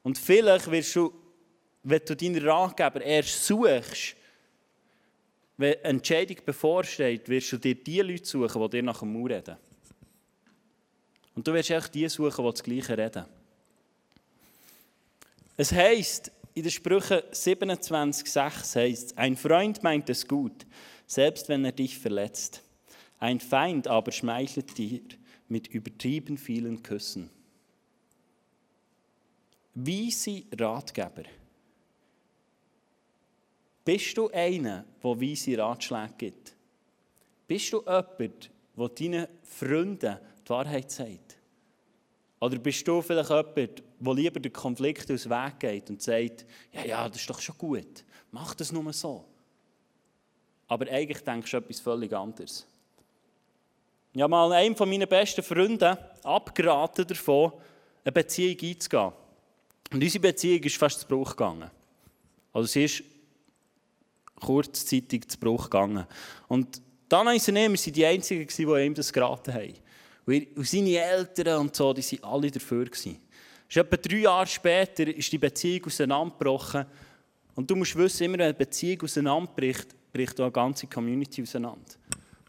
Und 0.03 0.19
vielleicht 0.19 0.71
wirst 0.71 0.97
du, 0.97 1.13
wenn 1.83 2.01
du 2.05 2.17
deinen 2.17 2.47
Ratgeber 2.47 3.03
erst 3.03 3.47
suchst, 3.47 4.17
wenn 5.57 5.75
eine 5.75 5.85
Entscheidung 5.85 6.39
bevorsteht, 6.45 7.29
wirst 7.29 7.53
du 7.53 7.59
dir 7.59 7.75
die 7.75 8.01
Leute 8.01 8.25
suchen, 8.25 8.63
die 8.63 8.71
dir 8.71 8.83
nach 8.83 9.01
dem 9.01 9.13
Mauer 9.13 9.31
reden. 9.31 9.57
Und 11.35 11.47
du 11.47 11.53
wirst 11.53 11.73
auch 11.73 11.89
die 11.89 12.09
suchen, 12.09 12.45
die 12.45 12.51
das 12.51 12.63
Gleiche 12.63 12.99
reden. 12.99 13.25
Es 15.57 15.73
heißt 15.73 16.33
in 16.55 16.63
den 16.63 16.71
Sprüchen 16.71 17.19
27,6 17.33 18.77
heißt 18.77 19.19
ein 19.19 19.37
Freund 19.37 19.83
meint 19.83 20.11
es 20.11 20.27
gut, 20.27 20.67
selbst 21.07 21.49
wenn 21.49 21.65
er 21.65 21.73
dich 21.73 21.99
verletzt. 21.99 22.63
Ein 23.19 23.41
Feind 23.41 23.89
aber 23.89 24.13
schmeichelt 24.13 24.77
dir 24.77 25.01
mit 25.49 25.69
übertrieben 25.69 26.37
vielen 26.37 26.83
Küssen. 26.83 27.31
Wie 29.75 30.11
sie 30.11 30.47
Ratgeber. 30.59 31.25
Bist 33.85 34.17
du 34.17 34.31
einer, 34.31 34.85
der 35.03 35.21
weise 35.21 35.59
Ratschläge 35.59 36.13
gibt? 36.19 36.55
Bist 37.49 37.73
du 37.73 37.79
jemand, 37.81 38.51
der 38.77 38.89
deinen 38.89 39.29
Freunden 39.43 40.19
die 40.45 40.51
Wahrheit 40.51 40.91
sagt? 40.91 41.37
Oder 42.39 42.59
bist 42.59 42.87
du 42.87 43.01
vielleicht 43.01 43.31
jemand, 43.31 43.57
der 43.57 44.15
lieber 44.15 44.41
den 44.41 44.53
Konflikt 44.53 45.11
aus 45.11 45.23
dem 45.23 45.31
Weg 45.31 45.61
geht 45.61 45.91
und 45.91 46.03
sagt, 46.03 46.45
ja, 46.73 46.85
ja, 46.85 47.09
das 47.09 47.19
ist 47.19 47.31
doch 47.31 47.41
schon 47.41 47.57
gut, 47.57 48.05
mach 48.31 48.55
das 48.55 48.73
nur 48.73 48.93
so. 48.93 49.25
Aber 50.69 50.87
eigentlich 50.91 51.23
denkst 51.23 51.51
du 51.51 51.57
etwas 51.57 51.81
völlig 51.81 52.13
anderes. 52.13 52.67
Ich 54.13 54.21
habe 54.21 54.31
mal 54.31 54.53
einem 54.53 54.77
von 54.77 54.89
meinen 54.89 55.09
besten 55.09 55.43
Freunden 55.43 55.97
abgeraten 56.23 57.07
davon, 57.07 57.53
eine 58.05 58.13
Beziehung 58.13 58.59
einzugehen. 58.61 59.13
Und 59.93 60.03
unsere 60.03 60.23
Beziehung 60.23 60.63
ist 60.63 60.77
fast 60.77 61.01
zu 61.01 61.07
Bruch 61.07 61.31
gegangen. 61.31 61.71
Also 62.53 62.67
sie 62.67 62.85
ist 62.85 63.03
kurzzeitig 64.37 65.29
zu 65.29 65.39
Bruch 65.39 65.65
gegangen. 65.65 66.07
Und 66.49 66.81
dann 67.09 67.29
haben 67.29 67.39
sie 67.39 67.55
wir 67.55 67.77
sind 67.77 67.97
die 67.97 68.07
Einzigen, 68.07 68.49
die 68.49 68.85
ihm 68.85 68.95
das 68.95 69.13
geraten 69.13 69.53
haben. 69.53 69.75
Und 70.25 70.67
seine 70.67 70.99
Eltern 70.99 71.61
und 71.61 71.77
so, 71.77 71.93
die 71.93 72.23
waren 72.23 72.33
alle 72.33 72.51
dafür. 72.51 72.87
Gewesen. 72.87 73.19
Etwa 73.69 73.97
drei 73.97 74.17
Jahre 74.17 74.47
später 74.47 75.07
ist 75.07 75.33
die 75.33 75.39
Beziehung 75.39 75.87
auseinandergebrochen. 75.87 76.87
Und 77.55 77.71
du 77.71 77.77
musst 77.77 77.97
wissen, 77.97 78.25
immer 78.25 78.35
wenn 78.35 78.47
eine 78.47 78.55
Beziehung 78.55 79.03
auseinanderbricht, 79.03 79.89
bricht 80.13 80.41
auch 80.41 80.45
eine 80.45 80.53
ganze 80.53 80.87
Community 80.87 81.43
auseinander. 81.43 81.95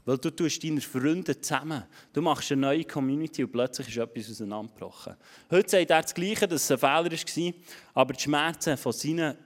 Weil 0.06 0.18
du 0.18 0.30
tust 0.30 0.64
deine 0.64 0.82
Freunde 0.82 1.40
zusammen. 1.40 1.84
Du 2.12 2.22
machst 2.22 2.52
eine 2.52 2.62
neue 2.62 2.84
Community 2.84 3.44
und 3.44 3.52
plötzlich 3.52 3.88
ist 3.88 3.98
etwas 3.98 4.32
auseinandergebrochen. 4.32 5.16
Heute 5.50 5.70
sagt 5.70 5.90
er 5.90 6.02
das 6.02 6.14
Gleiche, 6.14 6.48
dass 6.48 6.64
es 6.64 6.72
ein 6.72 6.78
Fehler 6.78 7.12
war, 7.12 7.54
aber 7.94 8.14
die 8.14 8.22
Schmerzen 8.22 8.76
von 8.78 8.92
seinen 8.92 9.38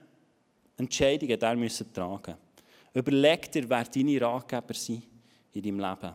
Entscheidungen 0.76 1.38
der 1.38 1.56
müssen 1.56 1.92
tragen. 1.92 2.34
Überleg 2.92 3.52
dir, 3.52 3.68
wer 3.68 3.84
deine 3.84 4.20
Ratgeber 4.20 4.74
sind 4.74 5.04
in 5.52 5.62
deinem 5.62 5.78
Leben. 5.78 6.14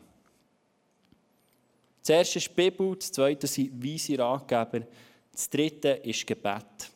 Das 2.02 2.10
erste 2.10 2.40
ist 2.40 2.50
die 2.50 2.54
Bibel, 2.54 2.96
das 2.98 3.12
zweite 3.12 3.48
sind 3.48 3.82
weise 3.82 4.20
Ratgeber, 4.20 4.86
das 5.32 5.50
dritte 5.50 5.90
ist 6.04 6.28
Gebet. 6.28 6.92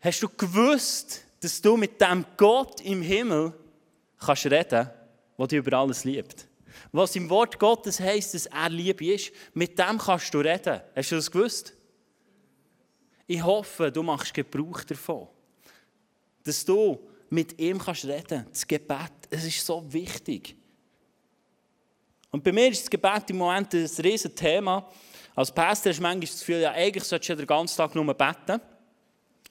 Hast 0.00 0.22
du 0.22 0.28
gewusst, 0.28 1.24
dass 1.40 1.60
du 1.60 1.76
mit 1.76 1.98
dem 2.00 2.24
Gott 2.36 2.82
im 2.82 3.00
Himmel 3.00 3.54
kannst 4.20 4.46
reden, 4.46 4.90
der 5.38 5.46
dich 5.46 5.58
über 5.58 5.78
alles 5.78 6.04
liebt? 6.04 6.46
Was 6.92 7.16
im 7.16 7.28
Wort 7.30 7.58
Gottes 7.58 8.00
heisst, 8.00 8.34
dass 8.34 8.46
er 8.46 8.68
Liebe 8.68 9.14
ist, 9.14 9.32
mit 9.54 9.78
dem 9.78 9.98
kannst 9.98 10.32
du 10.32 10.38
reden. 10.38 10.80
Hast 10.94 11.10
du 11.10 11.16
das 11.16 11.30
gewusst? 11.30 11.74
Ich 13.26 13.42
hoffe, 13.42 13.90
du 13.90 14.02
machst 14.02 14.34
Gebrauch 14.34 14.82
davon. 14.84 15.28
Dass 16.42 16.64
du 16.64 16.98
mit 17.28 17.60
ihm 17.60 17.78
kannst 17.78 18.04
reden 18.04 18.46
Das 18.50 18.66
Gebet, 18.66 19.12
es 19.30 19.44
ist 19.44 19.64
so 19.64 19.84
wichtig. 19.92 20.56
Und 22.30 22.44
bei 22.44 22.52
mir 22.52 22.68
ist 22.68 22.82
das 22.82 22.90
Gebet 22.90 23.30
im 23.30 23.38
Moment 23.38 23.72
ein 23.74 23.80
riesiges 23.80 24.34
Thema. 24.34 24.88
Als 25.34 25.52
Pastor 25.52 25.90
hast 25.90 25.98
du 25.98 26.02
manchmal 26.02 26.28
das 26.28 26.38
Gefühl, 26.38 26.60
ja, 26.60 26.72
eigentlich 26.72 27.04
solltest 27.04 27.30
du 27.30 27.36
den 27.36 27.46
ganzen 27.46 27.76
Tag 27.76 27.94
nur 27.94 28.14
beten. 28.14 28.60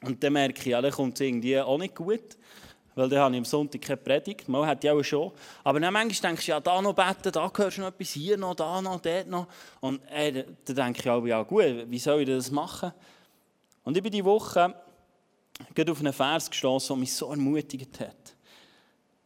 Und 0.01 0.23
dann 0.23 0.33
merke 0.33 0.59
ich, 0.59 0.65
ja, 0.67 0.81
dann 0.81 0.91
kommt 0.91 1.15
es 1.15 1.21
irgendwie 1.21 1.59
auch 1.59 1.77
nicht 1.77 1.95
gut. 1.95 2.37
Weil 2.99 3.07
dann 3.07 3.19
habe 3.19 3.35
ich 3.35 3.37
am 3.37 3.45
Sonntag 3.45 3.81
keine 3.81 3.95
Predigt. 3.95 4.49
Mal 4.49 4.67
hat 4.67 4.83
ich 4.83 4.89
auch 4.89 5.01
schon. 5.01 5.31
Aber 5.63 5.79
dann 5.79 5.93
manchmal 5.93 6.31
denkst 6.31 6.47
du, 6.47 6.51
ja, 6.51 6.59
da 6.59 6.81
noch 6.81 6.93
beten, 6.93 7.31
da 7.31 7.49
hörst 7.55 7.77
du 7.77 7.81
noch 7.81 7.87
etwas, 7.87 8.09
hier 8.09 8.35
noch, 8.35 8.55
da 8.55 8.81
noch, 8.81 8.99
dort 8.99 9.27
noch. 9.27 9.47
Und 9.79 10.01
äh, 10.09 10.43
dann 10.65 10.75
denke 10.75 10.99
ich 10.99 11.09
auch, 11.09 11.25
ja 11.25 11.41
gut, 11.43 11.85
wie 11.87 11.97
soll 11.97 12.23
ich 12.23 12.27
das 12.27 12.51
machen? 12.51 12.91
Und 13.85 13.95
ich 13.95 14.03
bin 14.03 14.11
diese 14.11 14.25
Woche 14.25 14.75
auf 15.89 15.99
einen 16.01 16.11
Vers 16.11 16.49
gestoßen, 16.49 16.93
der 16.93 16.97
mich 16.97 17.13
so 17.13 17.29
ermutigt 17.31 18.01
hat. 18.01 18.35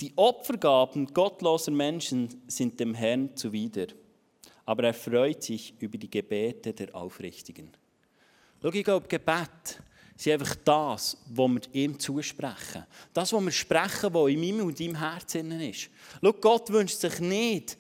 Die 0.02 0.14
Opfergaben 0.18 1.12
gottloser 1.12 1.72
Menschen 1.72 2.44
sind 2.46 2.80
dem 2.80 2.94
Herrn 2.94 3.36
zuwider, 3.36 3.88
aber 4.66 4.84
er 4.84 4.94
freut 4.94 5.42
sich 5.42 5.74
über 5.80 5.98
die 5.98 6.12
Gebete 6.12 6.74
der 6.74 6.94
Aufrichtigen. 6.94 7.72
Schau, 8.62 8.70
ich 8.70 8.84
glaube, 8.84 9.08
Gebet 9.08 9.82
sind 10.24 10.34
einfach 10.34 10.56
das, 10.64 11.18
was 11.28 11.52
wir 11.52 11.62
ihm 11.74 12.00
zusprechen. 12.00 12.86
Das, 13.14 13.34
was 13.34 13.44
wir 13.44 13.52
sprechen, 13.52 14.14
was 14.14 14.30
in 14.30 14.40
meinem 14.40 14.68
und 14.68 14.80
deinem 14.80 14.96
Herz 14.96 15.36
ist. 15.36 15.90
Schau, 16.22 16.34
Gott 16.34 16.70
wünscht 16.70 17.00
sich 17.00 17.20
nicht 17.20 17.78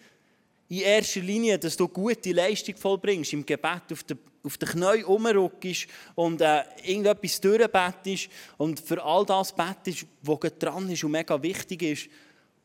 in 0.67 0.79
erster 0.79 1.21
Linie, 1.21 1.57
dass 1.57 1.77
du 1.77 1.87
gute 1.87 2.31
Leistung 2.33 2.75
vollbringst 2.75 3.33
im 3.33 3.45
Gebet 3.45 3.91
auf 3.91 4.03
der 4.03 4.17
auf 4.45 4.57
den 4.57 4.67
Knien 4.67 5.05
rumruckst 5.05 5.87
und 6.15 6.41
äh, 6.41 6.63
irgendetwas 6.83 7.39
durchbettest 7.39 8.27
und 8.57 8.77
für 8.77 9.01
all 9.01 9.25
das 9.25 9.55
bettest, 9.55 10.05
was 10.21 10.39
dran 10.59 10.89
ist 10.89 11.01
und 11.05 11.11
mega 11.11 11.41
wichtig 11.41 11.81
ist. 11.81 12.09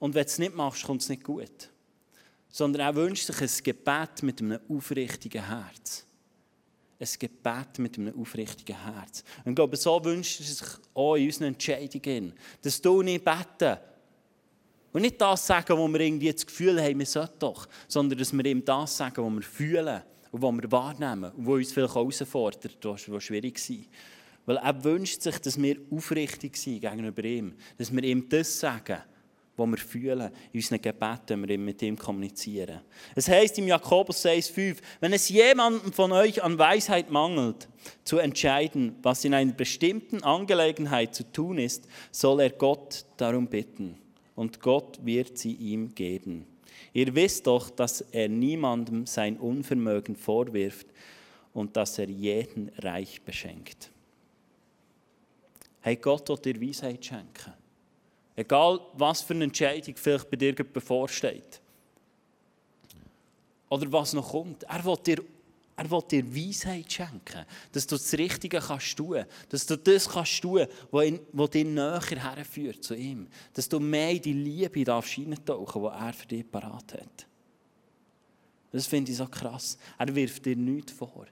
Und 0.00 0.12
wenn 0.12 0.24
du 0.24 0.28
es 0.28 0.38
nicht 0.40 0.56
machst, 0.56 0.82
kommt 0.82 1.02
es 1.02 1.08
nicht 1.08 1.22
gut. 1.22 1.70
Sondern 2.48 2.82
er 2.82 2.96
wünscht 2.96 3.26
sich 3.26 3.40
ein 3.40 3.62
Gebet 3.62 4.22
mit 4.24 4.40
einem 4.40 4.58
aufrichtigen 4.68 5.46
Herz. 5.46 6.04
Ein 7.00 7.08
Gebet 7.18 7.78
mit 7.78 7.96
einem 7.96 8.20
aufrichtigen 8.20 8.76
Herz. 8.82 9.22
Und 9.44 9.52
ich 9.52 9.56
glaube, 9.56 9.76
so 9.76 10.04
wünscht 10.04 10.40
er 10.40 10.46
sich 10.46 10.68
auch 10.94 11.14
in 11.14 11.26
unseren 11.26 11.48
Entscheidungen, 11.48 12.32
dass 12.60 12.80
du 12.80 13.02
nicht 13.02 13.24
beten 13.24 13.78
und 14.92 15.02
nicht 15.02 15.20
das 15.20 15.46
sagen, 15.46 15.76
wo 15.76 15.86
wir 15.86 16.00
irgendwie 16.00 16.32
das 16.32 16.46
Gefühl 16.46 16.82
haben, 16.82 16.98
wir 16.98 17.06
sollten 17.06 17.38
doch, 17.38 17.68
sondern 17.86 18.18
dass 18.18 18.32
wir 18.32 18.44
ihm 18.44 18.64
das 18.64 18.96
sagen, 18.96 19.24
was 19.24 19.32
wir 19.32 19.42
fühlen 19.42 20.02
und 20.32 20.40
die 20.40 20.62
wir 20.62 20.72
wahrnehmen 20.72 21.32
und 21.32 21.44
die 21.44 21.50
uns 21.50 21.72
vielleicht 21.72 21.94
herausfordert, 21.94 22.78
was 22.82 23.22
schwierig 23.22 23.60
war. 23.70 23.76
Weil 24.46 24.56
er 24.56 24.84
wünscht 24.84 25.22
sich, 25.22 25.38
dass 25.38 25.60
wir 25.60 25.76
aufrichtig 25.90 26.56
sind 26.56 26.80
gegenüber 26.80 27.22
ihm, 27.22 27.54
dass 27.76 27.94
wir 27.94 28.02
ihm 28.02 28.28
das 28.28 28.58
sagen, 28.58 28.98
was 29.58 29.68
wir 29.68 29.78
fühlen, 29.78 30.30
in 30.52 30.60
unseren 30.60 30.80
Gebeten, 30.80 31.42
wenn 31.42 31.48
wir 31.48 31.58
mit 31.58 31.82
ihm 31.82 31.98
kommunizieren. 31.98 32.80
Es 33.14 33.28
heißt 33.28 33.58
im 33.58 33.66
Jakobus 33.66 34.24
6,5, 34.24 34.76
wenn 35.00 35.12
es 35.12 35.28
jemandem 35.28 35.92
von 35.92 36.12
euch 36.12 36.42
an 36.42 36.58
Weisheit 36.58 37.10
mangelt, 37.10 37.68
zu 38.04 38.18
entscheiden, 38.18 38.96
was 39.02 39.24
in 39.24 39.34
einer 39.34 39.52
bestimmten 39.52 40.22
Angelegenheit 40.22 41.14
zu 41.14 41.24
tun 41.30 41.58
ist, 41.58 41.88
soll 42.10 42.40
er 42.40 42.50
Gott 42.50 43.04
darum 43.16 43.48
bitten. 43.48 43.98
Und 44.34 44.60
Gott 44.60 45.04
wird 45.04 45.36
sie 45.36 45.54
ihm 45.54 45.94
geben. 45.94 46.46
Ihr 46.92 47.14
wisst 47.14 47.46
doch, 47.46 47.70
dass 47.70 48.00
er 48.00 48.28
niemandem 48.28 49.06
sein 49.06 49.36
Unvermögen 49.36 50.16
vorwirft 50.16 50.86
und 51.52 51.76
dass 51.76 51.98
er 51.98 52.08
jeden 52.08 52.70
reich 52.78 53.20
beschenkt. 53.22 53.90
Hey, 55.80 55.96
Gott 55.96 56.28
will 56.28 56.36
dir 56.36 56.60
Weisheit 56.60 57.04
schenken. 57.04 57.52
Egal, 58.38 58.78
was 58.92 59.20
für 59.22 59.34
eine 59.34 59.44
Entscheidung 59.44 59.96
vielleicht 59.96 60.30
bei 60.30 60.36
dir 60.36 60.54
bevorsteht. 60.54 61.60
Oder 63.68 63.90
was 63.90 64.12
noch 64.12 64.30
kommt. 64.30 64.62
Er 64.62 64.84
will 64.84 64.96
dir 65.04 65.24
er 65.76 65.88
will 65.90 66.02
dir 66.10 66.34
Weisheit 66.34 66.92
schenken, 66.92 67.44
dass 67.70 67.86
du 67.86 67.94
das 67.94 68.12
Richtige 68.14 68.58
kannst 68.58 68.96
tun, 68.96 69.24
dass 69.48 69.64
du 69.64 69.76
das 69.76 70.08
kannst 70.08 70.42
tun, 70.42 70.66
was 70.90 71.50
dich 71.50 71.64
näher 71.64 72.00
herführt 72.00 72.82
zu 72.82 72.96
ihm, 72.96 73.28
dass 73.54 73.68
du 73.68 73.78
mehr 73.78 74.10
in 74.10 74.22
die 74.22 74.32
Liebe 74.32 74.82
darfst 74.82 75.12
hineintauchen, 75.12 75.82
die 75.82 75.88
er 75.88 76.12
für 76.12 76.26
dich 76.26 76.50
parat 76.50 76.94
hat. 76.94 77.26
Das 78.72 78.88
finde 78.88 79.12
ich 79.12 79.18
so 79.18 79.26
krass. 79.26 79.78
Er 79.96 80.12
wirft 80.12 80.46
dir 80.46 80.56
nichts 80.56 80.92
vor, 80.92 81.26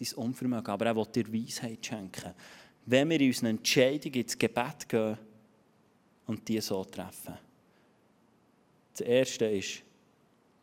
dein 0.00 0.12
Unvermögen, 0.14 0.70
aber 0.70 0.86
er 0.86 0.96
will 0.96 1.06
dir 1.06 1.32
Weisheit 1.32 1.86
schenken. 1.86 2.34
Wenn 2.86 3.08
wir 3.08 3.20
in 3.20 3.28
unseren 3.28 3.58
Entscheidungen 3.58 4.14
ins 4.14 4.36
Gebet 4.36 4.88
gehen 4.88 5.16
und 6.26 6.46
die 6.48 6.60
so 6.60 6.84
treffen. 6.84 7.34
Das 8.92 9.00
erste 9.00 9.46
ist 9.46 9.82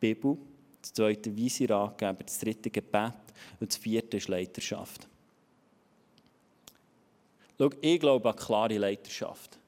die 0.01 0.13
Bibel 0.13 0.38
das 0.82 0.94
zweite 0.94 1.36
weise 1.38 1.70
Ratgeber, 1.70 2.24
das 2.24 2.39
dritte 2.39 2.70
Gebet 2.70 3.13
und 3.60 3.72
das 3.72 3.77
vierte 3.77 4.18
ist 4.18 4.27
Leiterschaft. 4.27 5.08
Schau, 7.58 7.70
ich 7.80 8.00
glaube 8.00 8.30
an 8.30 8.36
klare 8.36 8.77
Leiterschaft. 8.77 9.60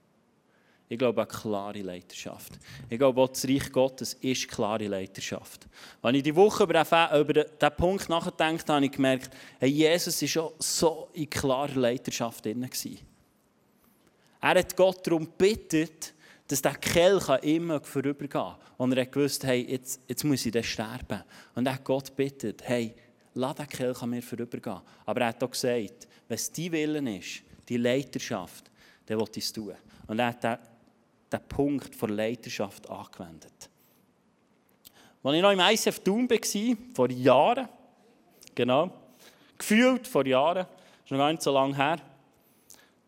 Ich 0.89 0.97
glaube 0.97 1.21
an 1.21 1.27
klare 1.27 1.81
Leiterschaft. 1.81 2.53
Ich 2.89 2.97
glaube, 2.97 3.21
auch 3.21 3.29
das 3.29 3.47
Reich 3.47 3.71
Gottes 3.71 4.15
ist 4.15 4.47
klare 4.47 4.87
Leiterschaft. 4.87 5.67
Als 6.01 6.17
ich 6.17 6.23
die 6.23 6.35
Woche 6.35 6.63
über 6.63 6.83
diesen, 6.83 7.77
Punkt 7.77 8.09
nachgedacht 8.09 8.61
habe, 8.63 8.73
habe 8.73 8.85
ich 8.85 8.91
gemerkt, 8.91 9.29
hey, 9.59 9.69
Jesus 9.69 10.21
war 10.21 10.27
schon 10.27 10.51
so 10.59 11.09
in 11.13 11.29
klarer 11.29 11.75
Leiterschaft 11.75 12.45
drin. 12.45 12.67
Er 14.43 14.59
hat 14.59 14.75
Gott 14.75 15.07
darum 15.07 15.23
gebeten, 15.23 15.87
dass 16.49 16.61
der 16.61 16.75
Kelch 16.75 17.29
immer 17.43 17.79
vorübergehen 17.79 18.29
kann. 18.29 18.57
Und 18.75 18.91
er 18.91 19.15
wusste, 19.15 19.47
hey, 19.47 19.65
jetzt, 19.69 20.01
jetzt 20.05 20.25
muss 20.25 20.45
ich 20.45 20.69
sterben. 20.69 21.23
Und 21.55 21.65
er 21.65 21.75
hat 21.75 21.83
Gott 21.85 22.13
bittet, 22.13 22.61
hey, 22.67 22.93
lass 23.35 23.55
den 23.55 23.69
Kelch 23.69 24.01
an 24.01 24.09
mir 24.09 24.21
vorübergehen. 24.21 24.81
Aber 25.05 25.21
er 25.21 25.27
hat 25.27 25.41
auch 25.41 25.49
gesagt, 25.49 26.09
wenn 26.27 26.35
es 26.35 26.51
dein 26.51 26.73
Willen 26.73 27.07
ist, 27.07 27.41
die 27.69 27.77
Leiterschaft, 27.77 28.69
dann 29.05 29.17
will 29.17 29.27
ich 29.33 29.45
es 29.45 29.53
tun. 29.53 29.75
Und 30.07 30.19
er 30.19 30.27
hat 30.27 30.43
den, 30.43 30.57
den 31.31 31.47
Punkt 31.47 32.01
der 32.01 32.09
Leiterschaft 32.09 32.89
angewendet. 32.89 33.69
Als 35.23 35.35
ich 35.35 35.41
noch 35.41 35.51
im 35.51 35.59
ICF 35.61 35.99
Thun 36.01 36.29
war, 36.29 36.77
vor 36.93 37.09
Jahren, 37.09 37.69
genau, 38.53 38.91
gefühlt 39.57 40.05
vor 40.05 40.25
Jahren, 40.27 40.67
schon 41.05 41.17
gar 41.17 41.31
nicht 41.31 41.41
so 41.41 41.53
lange 41.53 41.77
her, 41.77 41.97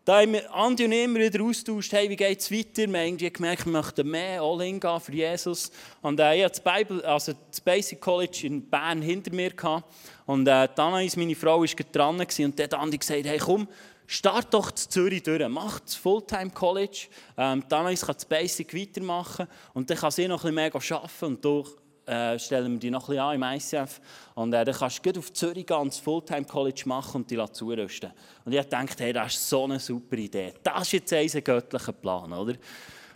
da 0.06 0.20
haben 0.20 0.34
wir 0.34 0.54
Andi 0.54 0.84
und 0.84 0.92
immer 0.92 1.18
wieder 1.18 1.42
austauscht, 1.42 1.92
hey, 1.92 2.08
wie 2.08 2.14
geht 2.14 2.38
es 2.38 2.48
weiter? 2.48 2.88
Wir 2.88 3.00
haben 3.00 3.16
gemerkt, 3.16 3.66
wir 3.66 3.72
möchten 3.72 4.08
mehr 4.08 4.40
All-In 4.40 4.78
gehen 4.78 5.00
für 5.00 5.12
Jesus. 5.12 5.72
Und 6.00 6.20
äh, 6.20 6.36
ich 6.36 6.44
hatte 6.44 6.60
das, 6.62 6.74
Bible, 6.74 7.04
also 7.04 7.32
das 7.50 7.60
Basic 7.60 8.00
College 8.00 8.42
in 8.44 8.70
Bern 8.70 9.02
hinter 9.02 9.34
mir. 9.34 9.50
Gehabt. 9.50 9.92
Und 10.24 10.46
äh, 10.46 10.68
Anais, 10.76 11.16
meine 11.16 11.34
Frau, 11.34 11.60
war 11.60 11.66
dran. 11.66 12.20
Und 12.20 12.38
dann 12.38 12.64
hat 12.64 12.74
Andi 12.74 12.98
gesagt, 12.98 13.24
hey 13.24 13.38
komm, 13.38 13.66
start 14.06 14.54
doch 14.54 14.70
zu 14.70 14.88
Zürich 14.88 15.24
durch, 15.24 15.42
mach 15.48 15.80
das 15.80 15.96
Fulltime 15.96 16.50
College, 16.50 17.08
ähm, 17.36 17.64
dann 17.68 17.92
kann 17.92 18.14
das 18.14 18.24
Basic 18.24 18.72
weitermachen 18.74 19.48
und 19.74 19.90
dann 19.90 19.98
kann 19.98 20.12
sie 20.12 20.28
noch 20.28 20.44
ein 20.44 20.54
bisschen 20.54 20.92
mehr 20.92 21.00
arbeiten 21.02 21.24
und 21.24 21.44
du 21.44 21.64
äh, 22.06 22.38
stellen 22.38 22.72
wir 22.72 22.78
die 22.78 22.90
noch 22.90 23.08
ein 23.08 23.16
bisschen 23.16 23.22
an 23.22 23.34
im 23.34 23.42
ICF. 23.42 24.00
Und 24.34 24.52
äh, 24.52 24.64
dann 24.64 24.74
kannst 24.74 25.04
du 25.04 25.18
auf 25.18 25.32
Zürich 25.32 25.66
gehen, 25.66 25.88
das 25.88 25.98
Fulltime 25.98 26.44
College 26.44 26.82
machen 26.86 27.22
und 27.22 27.30
die 27.30 27.44
zurüsten. 27.52 28.12
Und 28.44 28.52
ich 28.52 28.64
dachte, 28.64 29.04
hey, 29.04 29.12
das 29.12 29.34
ist 29.34 29.48
so 29.48 29.64
eine 29.64 29.80
super 29.80 30.16
Idee. 30.16 30.54
Das 30.62 30.82
ist 30.82 30.92
jetzt 30.92 31.12
ein 31.12 31.44
göttlicher 31.44 31.92
Plan, 31.92 32.32
oder? 32.32 32.54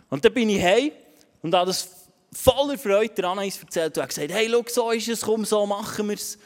Und 0.09 0.23
dann 0.23 0.33
bin 0.33 0.49
ich 0.49 0.61
heim 0.61 0.91
und 1.41 1.55
habe 1.55 1.67
das 1.67 1.89
voller 2.33 2.77
Freude 2.77 3.13
der 3.13 3.25
Anais 3.25 3.61
erzählt 3.61 3.97
und 3.97 4.03
habe 4.03 4.13
gesagt, 4.13 4.31
hey, 4.31 4.49
schau, 4.49 4.63
so 4.67 4.91
ist 4.91 5.07
es, 5.07 5.21
komm, 5.21 5.45
so 5.45 5.65
machen 5.65 6.07
wir 6.07 6.15
es. 6.15 6.37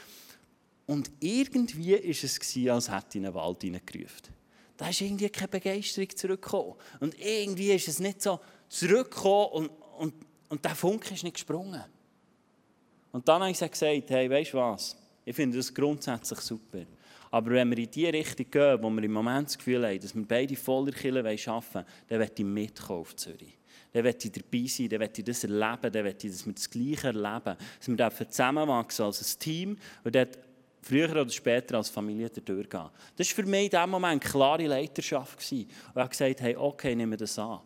Und 0.86 1.10
irgendwie 1.18 1.94
war 1.94 2.10
es, 2.10 2.70
als 2.70 2.90
hätte 2.90 3.06
ich 3.10 3.16
in 3.16 3.22
den 3.24 3.34
Wald 3.34 3.62
hineingerufen. 3.62 4.36
Da 4.76 4.88
ist 4.88 5.00
irgendwie 5.00 5.28
keine 5.30 5.48
Begeisterung 5.48 6.14
zurückgekommen. 6.14 6.74
Und 7.00 7.18
irgendwie 7.18 7.72
ist 7.72 7.88
es 7.88 7.98
nicht 7.98 8.22
so 8.22 8.38
zurückgekommen 8.68 9.48
und, 9.52 9.70
und, 9.98 10.14
und 10.48 10.64
der 10.64 10.74
Funke 10.74 11.14
ist 11.14 11.24
nicht 11.24 11.34
gesprungen. 11.34 11.82
Und 13.16 13.26
dann 13.26 13.40
habe 13.40 13.50
ich 13.50 13.58
gesagt, 13.58 14.10
hey, 14.10 14.28
weißt 14.28 14.52
du 14.52 14.58
was? 14.58 14.94
Ich 15.24 15.34
finde 15.34 15.56
das 15.56 15.72
grundsätzlich 15.72 16.38
super. 16.40 16.82
Aber 17.30 17.50
wenn 17.52 17.70
wir 17.70 17.78
in 17.78 17.90
die 17.90 18.04
Richtung 18.04 18.50
gehen, 18.50 18.82
wo 18.82 18.90
wir 18.90 19.02
im 19.02 19.12
Moment 19.12 19.48
das 19.48 19.56
Gefühl 19.56 19.86
haben, 19.86 19.98
dass 19.98 20.14
wir 20.14 20.22
beide 20.28 20.54
voller 20.54 20.92
Kille 20.92 21.20
arbeiten 21.20 21.46
wollen, 21.46 21.86
dann 22.08 22.18
möchte 22.18 22.42
ich 22.42 22.46
mitkommen 22.46 23.00
auf 23.00 23.16
Zürich. 23.16 23.56
Dann 23.94 24.02
möchte 24.02 24.28
ich 24.28 24.32
dabei 24.34 24.66
sein, 24.66 24.90
dann 24.90 24.98
möchte 24.98 25.22
ich 25.22 25.24
das 25.24 25.44
erleben, 25.44 25.92
dann 25.92 26.04
möchte 26.04 26.26
ich, 26.26 26.32
dass 26.34 26.44
wir 26.44 26.52
das 26.52 26.68
Gleiche 26.68 27.06
erleben. 27.06 27.56
Dass 27.96 28.18
wir 28.20 28.28
zusammenwachsen 28.28 29.06
als 29.06 29.22
ein 29.22 29.38
Team 29.40 29.78
und 30.04 30.14
dort 30.14 30.38
früher 30.82 31.10
oder 31.12 31.30
später 31.30 31.78
als 31.78 31.88
Familie 31.88 32.28
durchgehen. 32.28 32.90
Das 33.16 33.28
war 33.30 33.34
für 33.34 33.48
mich 33.48 33.64
in 33.64 33.70
diesem 33.70 33.90
Moment 33.90 34.22
eine 34.22 34.30
klare 34.30 34.66
Leiterschaft. 34.66 35.38
Und 35.38 35.52
ich 35.52 35.68
habe 35.94 36.10
gesagt, 36.10 36.42
hey, 36.42 36.54
okay, 36.54 36.94
nehmen 36.94 37.12
wir 37.12 37.16
das 37.16 37.38
an. 37.38 37.60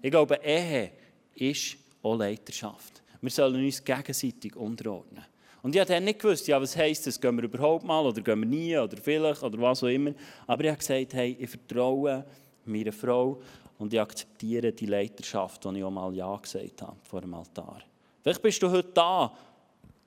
Ich 0.00 0.10
glaube, 0.10 0.40
Ehe 0.42 0.90
ist 1.36 1.76
auch 2.02 2.16
Leiterschaft 2.16 3.01
wir 3.22 3.30
sollen 3.30 3.64
uns 3.64 3.82
gegenseitig 3.82 4.56
unterordnen. 4.56 5.24
Und 5.62 5.74
ich 5.74 5.80
habe 5.80 5.92
dann 5.92 6.04
nicht 6.04 6.18
gewusst, 6.18 6.48
ja, 6.48 6.60
was 6.60 6.76
heisst 6.76 7.06
das, 7.06 7.20
gehen 7.20 7.36
wir 7.36 7.44
überhaupt 7.44 7.84
mal 7.84 8.04
oder 8.04 8.20
gehen 8.20 8.40
wir 8.40 8.46
nie 8.46 8.76
oder 8.76 8.96
vielleicht 8.96 9.42
oder 9.44 9.58
was 9.60 9.82
auch 9.84 9.88
immer. 9.88 10.12
Aber 10.46 10.64
ich 10.64 10.70
habe 10.70 10.78
gesagt, 10.78 11.14
hey, 11.14 11.36
ich 11.38 11.50
vertraue 11.50 12.24
meiner 12.64 12.92
Frau 12.92 13.40
und 13.78 13.92
ich 13.94 14.00
akzeptiere 14.00 14.72
die 14.72 14.86
Leiterschaft, 14.86 15.64
die 15.64 15.78
ich 15.78 15.84
auch 15.84 15.90
mal 15.90 16.12
Ja 16.14 16.36
gesagt 16.36 16.82
habe 16.82 16.96
vor 17.04 17.20
dem 17.20 17.32
Altar. 17.34 17.80
Vielleicht 18.22 18.42
bist 18.42 18.60
du 18.60 18.70
heute 18.70 18.90
da 18.92 19.32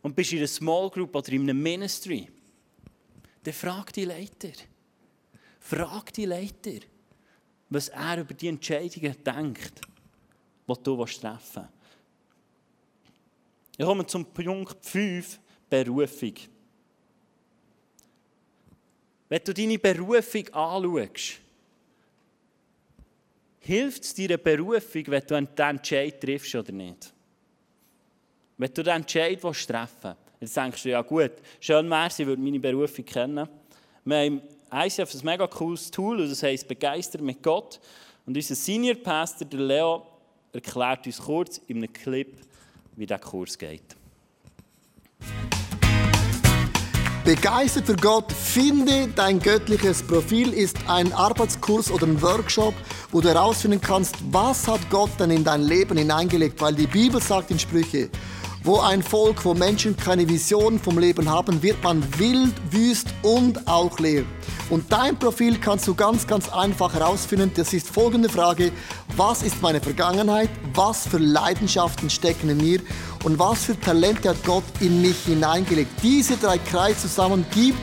und 0.02 0.14
bist 0.14 0.34
in 0.34 0.40
einer 0.40 0.48
Small 0.48 0.90
Group 0.90 1.16
oder 1.16 1.32
in 1.32 1.44
einem 1.44 1.62
Ministry. 1.62 2.28
Dann 3.44 3.54
frag 3.54 3.94
die 3.94 4.06
Leiter. 4.06 4.52
Frag 5.60 6.14
die 6.14 6.26
Leiter, 6.26 6.86
was 7.70 7.90
er 7.90 8.22
über 8.22 8.34
die 8.34 8.50
Entscheidungen 8.50 9.16
denkt, 9.24 9.82
die 10.68 10.74
du 10.84 11.06
treffen 11.06 11.24
willst. 11.24 11.75
Ich 13.78 13.86
komme 13.86 14.06
zum 14.06 14.26
Punkt 14.26 14.86
5, 14.86 15.40
Berufung. 15.70 16.34
Wenn 19.28 19.42
du 19.44 19.54
deine 19.54 19.78
Berufung 19.78 20.48
anschaust, 20.54 21.40
hilft 23.60 24.04
es 24.04 24.14
deiner 24.14 24.38
Berufung, 24.38 25.04
wenn 25.08 25.24
du 25.28 25.36
einen 25.36 25.50
Entscheid 25.58 26.22
triffst 26.22 26.56
oder 26.56 26.72
nicht? 26.72 27.14
Wenn 28.58 28.74
du 28.74 28.84
den 28.84 28.96
Entscheid 28.96 29.42
treffen 29.42 30.16
willst, 30.40 30.56
denkst 30.56 30.84
du, 30.84 30.90
ja 30.90 31.02
gut, 31.02 31.32
schön 31.60 31.90
wäre 31.90 32.08
es, 32.08 32.20
ich 32.20 32.26
würde 32.26 32.42
meine 32.42 32.60
Berufung 32.60 33.04
kennen. 33.04 33.50
Wir 34.06 34.18
haben 34.18 34.42
ICF 34.72 35.14
ein 35.16 35.26
mega 35.26 35.48
cooles 35.48 35.92
Tool, 35.92 36.26
das 36.28 36.44
heisst 36.44 36.68
«Begeistert 36.68 37.22
mit 37.22 37.44
Gott». 37.44 37.82
Und 38.26 38.38
unser 38.38 38.56
Senior 38.56 38.96
Pastor, 38.96 39.48
der 39.48 39.60
Leo, 39.60 40.06
erklärt 40.54 41.06
uns 41.06 41.20
kurz 41.20 41.58
in 41.68 41.78
einem 41.78 41.92
Clip, 41.92 42.38
wie 42.96 43.06
der 43.06 43.20
Kurs 43.20 43.58
geht. 43.58 43.96
Begeistert 47.26 47.88
für 47.88 47.96
Gott, 47.96 48.32
finde 48.32 49.08
dein 49.08 49.40
göttliches 49.40 50.04
Profil 50.04 50.54
ist 50.54 50.78
ein 50.88 51.12
Arbeitskurs 51.12 51.90
oder 51.90 52.06
ein 52.06 52.22
Workshop, 52.22 52.76
wo 53.12 53.20
du 53.20 53.30
herausfinden 53.30 53.82
kannst, 53.82 54.16
was 54.32 54.68
hat 54.68 54.82
Gott 54.92 55.10
denn 55.20 55.32
in 55.32 55.44
dein 55.44 55.64
Leben 55.64 55.98
hineingelegt, 55.98 56.62
weil 56.62 56.76
die 56.76 56.86
Bibel 56.86 57.20
sagt 57.20 57.50
in 57.50 57.58
Sprüche, 57.58 58.12
wo 58.66 58.80
ein 58.80 59.04
Volk, 59.04 59.46
wo 59.46 59.54
Menschen 59.54 59.96
keine 59.96 60.28
Vision 60.28 60.80
vom 60.80 60.98
Leben 60.98 61.30
haben, 61.30 61.62
wird 61.62 61.84
man 61.84 62.04
wild, 62.18 62.54
wüst 62.72 63.08
und 63.22 63.68
auch 63.68 64.00
leer. 64.00 64.24
Und 64.72 64.92
dein 64.92 65.18
Profil 65.20 65.60
kannst 65.60 65.88
du 65.88 65.94
ganz, 65.94 66.26
ganz 66.26 66.50
einfach 66.50 66.94
herausfinden. 66.96 67.52
Das 67.56 67.74
ist 67.74 67.88
folgende 67.88 68.28
Frage. 68.28 68.72
Was 69.16 69.44
ist 69.44 69.62
meine 69.62 69.80
Vergangenheit? 69.80 70.50
Was 70.74 71.08
für 71.08 71.20
Leidenschaften 71.20 72.10
stecken 72.10 72.50
in 72.50 72.58
mir? 72.58 72.80
Und 73.24 73.38
was 73.38 73.66
für 73.66 73.80
Talente 73.80 74.30
hat 74.30 74.44
Gott 74.44 74.64
in 74.80 75.00
mich 75.00 75.18
hineingelegt? 75.26 75.92
Diese 76.02 76.36
drei 76.36 76.58
Kreise 76.58 77.02
zusammen 77.02 77.46
gibt 77.54 77.78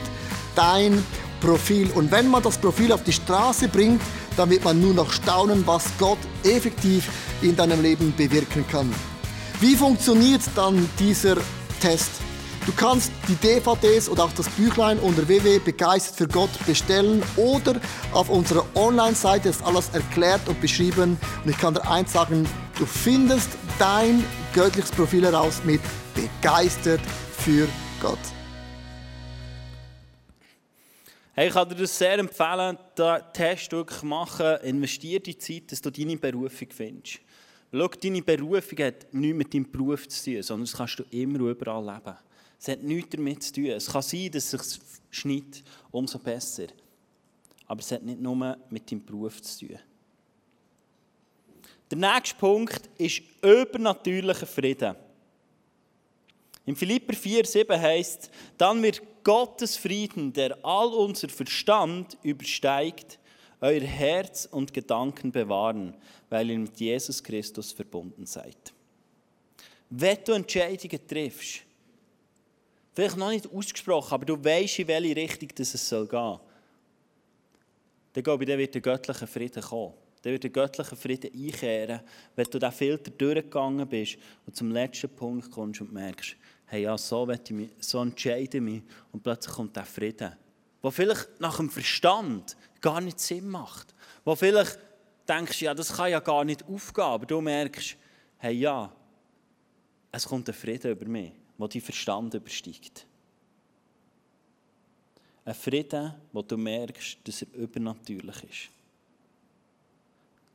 dein 0.53 1.01
Profil. 1.39 1.89
Und 1.95 2.11
wenn 2.11 2.29
man 2.29 2.43
das 2.43 2.57
Profil 2.57 2.91
auf 2.91 3.03
die 3.03 3.13
Straße 3.13 3.69
bringt, 3.69 4.01
dann 4.35 4.49
wird 4.49 4.65
man 4.65 4.81
nur 4.81 4.93
noch 4.93 5.11
staunen, 5.13 5.65
was 5.65 5.85
Gott 5.97 6.19
effektiv 6.43 7.07
in 7.41 7.55
deinem 7.55 7.81
Leben 7.81 8.13
bewirken 8.17 8.65
kann. 8.69 8.93
Wie 9.63 9.77
funktioniert 9.77 10.41
dann 10.55 10.89
dieser 10.99 11.37
Test? 11.79 12.11
Du 12.65 12.73
kannst 12.73 13.13
die 13.29 13.35
DVDs 13.35 14.09
oder 14.09 14.25
auch 14.25 14.33
das 14.33 14.49
Büchlein 14.49 14.99
unter 14.99 15.25
www.begeistert 15.25 16.17
für 16.17 16.27
Gott 16.27 16.49
bestellen 16.65 17.23
oder 17.37 17.79
auf 18.11 18.27
unserer 18.27 18.65
Online-Seite 18.75 19.47
ist 19.47 19.63
alles 19.63 19.87
erklärt 19.93 20.49
und 20.49 20.59
beschrieben. 20.59 21.17
Und 21.45 21.49
ich 21.49 21.57
kann 21.57 21.75
dir 21.75 21.89
eins 21.89 22.11
sagen, 22.11 22.45
du 22.77 22.85
findest 22.85 23.51
dein 23.79 24.25
göttliches 24.53 24.91
Profil 24.91 25.23
heraus 25.23 25.61
mit 25.63 25.79
begeistert 26.13 26.99
für 27.31 27.65
Gott. 28.01 28.19
Hey, 31.35 31.47
ich 31.47 31.53
kann 31.53 31.69
dir 31.69 31.75
das 31.75 31.97
sehr 31.97 32.19
empfehlen, 32.19 32.77
den 32.97 33.17
Test 33.31 33.71
wirklich 33.71 34.03
machen. 34.03 34.57
Investiere 34.63 35.21
die 35.21 35.37
Zeit, 35.37 35.71
dass 35.71 35.81
du 35.81 35.89
deine 35.89 36.17
Berufung 36.17 36.67
findest. 36.69 37.21
Schau, 37.75 37.87
deine 37.87 38.21
Berufung 38.21 38.77
hat 38.79 39.11
nichts 39.13 39.37
mit 39.37 39.51
deinem 39.51 39.71
Beruf 39.71 40.07
zu 40.07 40.31
tun, 40.31 40.43
sondern 40.43 40.65
das 40.65 40.77
kannst 40.77 40.99
du 40.99 41.03
immer 41.09 41.39
überall 41.39 41.83
leben. 41.83 42.17
Es 42.59 42.67
hat 42.67 42.83
nichts 42.83 43.09
damit 43.09 43.41
zu 43.41 43.53
tun. 43.53 43.65
Es 43.65 43.87
kann 43.87 44.03
sein, 44.03 44.29
dass 44.29 44.53
es 44.53 44.73
sich 44.73 44.81
schneidet, 45.09 45.63
umso 45.89 46.19
besser. 46.19 46.67
Aber 47.65 47.79
es 47.79 47.91
hat 47.91 48.03
nicht 48.03 48.21
nur 48.21 48.57
mit 48.69 48.91
deinem 48.91 49.03
Beruf 49.03 49.41
zu 49.41 49.67
tun. 49.67 49.79
Der 51.89 51.97
nächste 51.97 52.35
Punkt 52.35 52.89
ist 52.99 53.23
übernatürlicher 53.41 54.45
Frieden. 54.45 54.95
In 56.65 56.75
Philipper 56.75 57.13
4,7 57.13 57.81
heißt 57.81 58.29
dann 58.55 58.83
wird 58.83 59.01
Gottes 59.23 59.77
Frieden, 59.77 60.31
der 60.31 60.63
all 60.63 60.93
unser 60.93 61.27
Verstand 61.27 62.17
übersteigt, 62.21 63.17
euer 63.63 63.81
Herz 63.81 64.47
und 64.51 64.73
Gedanken 64.73 65.31
bewahren, 65.31 65.95
weil 66.29 66.49
ihr 66.49 66.59
mit 66.59 66.79
Jesus 66.79 67.23
Christus 67.23 67.71
verbunden 67.71 68.25
seid. 68.25 68.73
Wenn 69.89 70.17
du 70.25 70.33
Entscheidungen 70.33 71.07
triffst, 71.07 71.63
Vielleicht 72.93 73.17
noch 73.17 73.31
nicht 73.31 73.51
ausgesprochen, 73.51 74.13
aber 74.13 74.25
du 74.25 74.43
weißt, 74.43 74.79
in 74.79 74.87
welche 74.87 75.15
Richtung 75.15 75.49
es 75.57 75.89
soll 75.89 76.07
gehen. 76.07 76.39
Dann 78.13 78.23
glaube 78.23 78.43
ich, 78.43 78.49
dann 78.49 78.59
wird 78.59 78.75
der 78.75 78.81
göttliche 78.81 79.25
Frieden 79.25 79.63
kommen. 79.63 79.93
Dann 80.21 80.31
wird 80.31 80.43
der 80.43 80.51
göttliche 80.51 80.95
Frieden 80.95 81.31
einkehren, 81.33 82.01
wenn 82.35 82.45
du 82.45 82.59
diesen 82.59 82.71
Filter 82.71 83.09
durchgegangen 83.09 83.87
bist 83.89 84.17
und 84.45 84.55
zum 84.55 84.69
letzten 84.71 85.09
Punkt 85.09 85.49
kommst 85.49 85.81
und 85.81 85.91
merkst, 85.91 86.35
hey, 86.67 86.83
ja, 86.83 86.95
so, 86.97 87.27
ich 87.29 87.51
mich, 87.51 87.69
so 87.79 87.99
entscheide 87.99 88.57
ich 88.57 88.63
mich 88.63 88.83
und 89.11 89.23
plötzlich 89.23 89.55
kommt 89.55 89.75
der 89.75 89.85
Frieden, 89.85 90.33
der 90.83 90.91
vielleicht 90.91 91.29
nach 91.39 91.57
dem 91.57 91.71
Verstand 91.71 92.55
gar 92.83 93.01
nicht 93.01 93.19
Sinn 93.19 93.49
macht. 93.49 93.95
Wo 94.23 94.35
vielleicht 94.35 94.77
denkst, 95.27 95.63
ja, 95.63 95.73
das 95.73 95.91
kann 95.91 96.11
ja 96.11 96.19
gar 96.19 96.45
nicht 96.45 96.63
aufgehen, 96.67 97.03
aber 97.03 97.25
du 97.25 97.41
merkst, 97.41 97.97
hey, 98.37 98.53
ja, 98.53 98.93
es 100.11 100.27
kommt 100.27 100.47
ein 100.47 100.53
Frieden 100.53 100.91
über 100.91 101.07
mich 101.07 101.31
wo 101.57 101.67
dein 101.67 101.81
Verstand 101.81 102.33
übersteigt. 102.33 103.05
Ein 105.45 105.53
Frieden, 105.53 106.13
wo 106.31 106.41
du 106.41 106.57
merkst, 106.57 107.17
dass 107.23 107.41
er 107.41 107.53
übernatürlich 107.53 108.43
ist. 108.43 108.69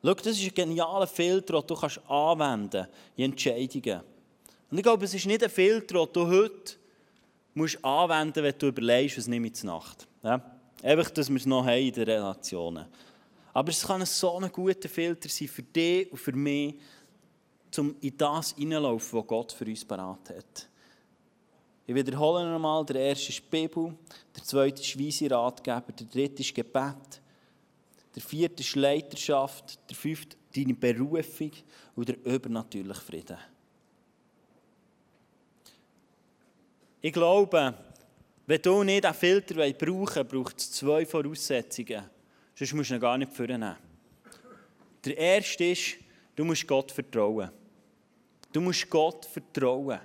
Schau, 0.03 0.14
das 0.14 0.38
ist 0.38 0.45
ein 0.45 0.55
genialer 0.55 1.07
Filter, 1.07 1.61
den 1.61 1.67
du 1.67 1.75
kannst 1.75 2.01
anwenden 2.09 2.87
in 3.17 3.33
Entscheidungen. 3.33 4.01
Und 4.71 4.79
ich 4.79 4.83
glaube, 4.83 5.05
es 5.05 5.14
ist 5.14 5.27
nicht 5.27 5.43
ein 5.43 5.51
Filter, 5.51 6.07
den 6.07 6.12
du 6.12 6.27
heute 6.27 6.77
musst 7.55 7.85
anwenden 7.85 8.43
musst, 8.43 8.55
wenn 8.55 8.59
du 8.59 8.67
überlegst, 8.69 9.19
was 9.19 9.27
nehme 9.27 9.49
ich 9.49 9.55
zur 9.55 9.71
Nacht. 9.71 10.07
Ja? 10.23 10.58
Einfach, 10.83 11.11
dass 11.11 11.29
wir 11.29 11.37
es 11.37 11.47
noch 11.47 11.64
haben 11.64 11.79
in 11.79 11.93
den 11.93 12.05
Relationen. 12.05 12.87
Aber 13.53 13.71
es 13.71 13.85
kann 13.85 14.05
so 14.07 14.38
ein 14.38 14.53
guter 14.53 14.88
Filter 14.88 15.29
sein 15.29 15.49
für 15.49 15.62
dich 15.62 16.12
und 16.12 16.19
für 16.19 16.33
mich, 16.33 16.77
um 17.77 17.97
in 18.01 18.17
das 18.17 18.53
hineinzulaufen, 18.53 19.19
was 19.19 19.27
Gott 19.27 19.53
für 19.53 19.64
uns 19.64 19.85
parat 19.85 20.31
hat. 20.31 20.69
Ich 21.87 21.95
wiederhole 21.95 22.51
nochmal, 22.51 22.85
der 22.85 22.97
erste 22.97 23.31
ist 23.31 23.38
die 23.38 23.49
Bibel, 23.51 23.97
der 24.37 24.45
zweite 24.45 24.83
ist 24.83 24.99
weise 24.99 25.31
Ratgeber, 25.31 25.93
der 25.99 26.07
dritte 26.07 26.43
ist 26.43 26.55
Gebet, 26.55 27.21
der 28.14 28.23
vierte 28.23 28.62
ist 28.62 28.77
Leiterschaft, 28.77 29.79
der 29.88 29.97
fünfte 29.97 30.37
deine 30.55 30.75
Berufung 30.75 31.53
und 31.97 32.09
der 32.09 32.25
übernatürliche 32.25 33.01
Frieden. 33.01 33.38
Ich 37.01 37.12
glaube, 37.12 37.75
wenn 38.48 38.62
du 38.62 38.82
nicht 38.82 39.04
einen 39.04 39.14
Filter 39.14 39.54
brauchen 39.56 40.16
willst, 40.16 40.28
braucht 40.30 40.58
es 40.58 40.72
zwei 40.72 41.04
Voraussetzungen. 41.04 42.02
Sonst 42.54 42.72
musst 42.72 42.88
du 42.88 42.94
ihn 42.94 43.00
gar 43.00 43.18
nicht 43.18 43.30
vornehmen. 43.30 43.76
Der 45.04 45.18
erste 45.18 45.64
ist, 45.66 45.96
du 46.34 46.46
musst 46.46 46.66
Gott 46.66 46.90
vertrauen. 46.90 47.50
Du 48.50 48.62
musst 48.62 48.88
Gott 48.88 49.26
vertrauen. 49.26 50.00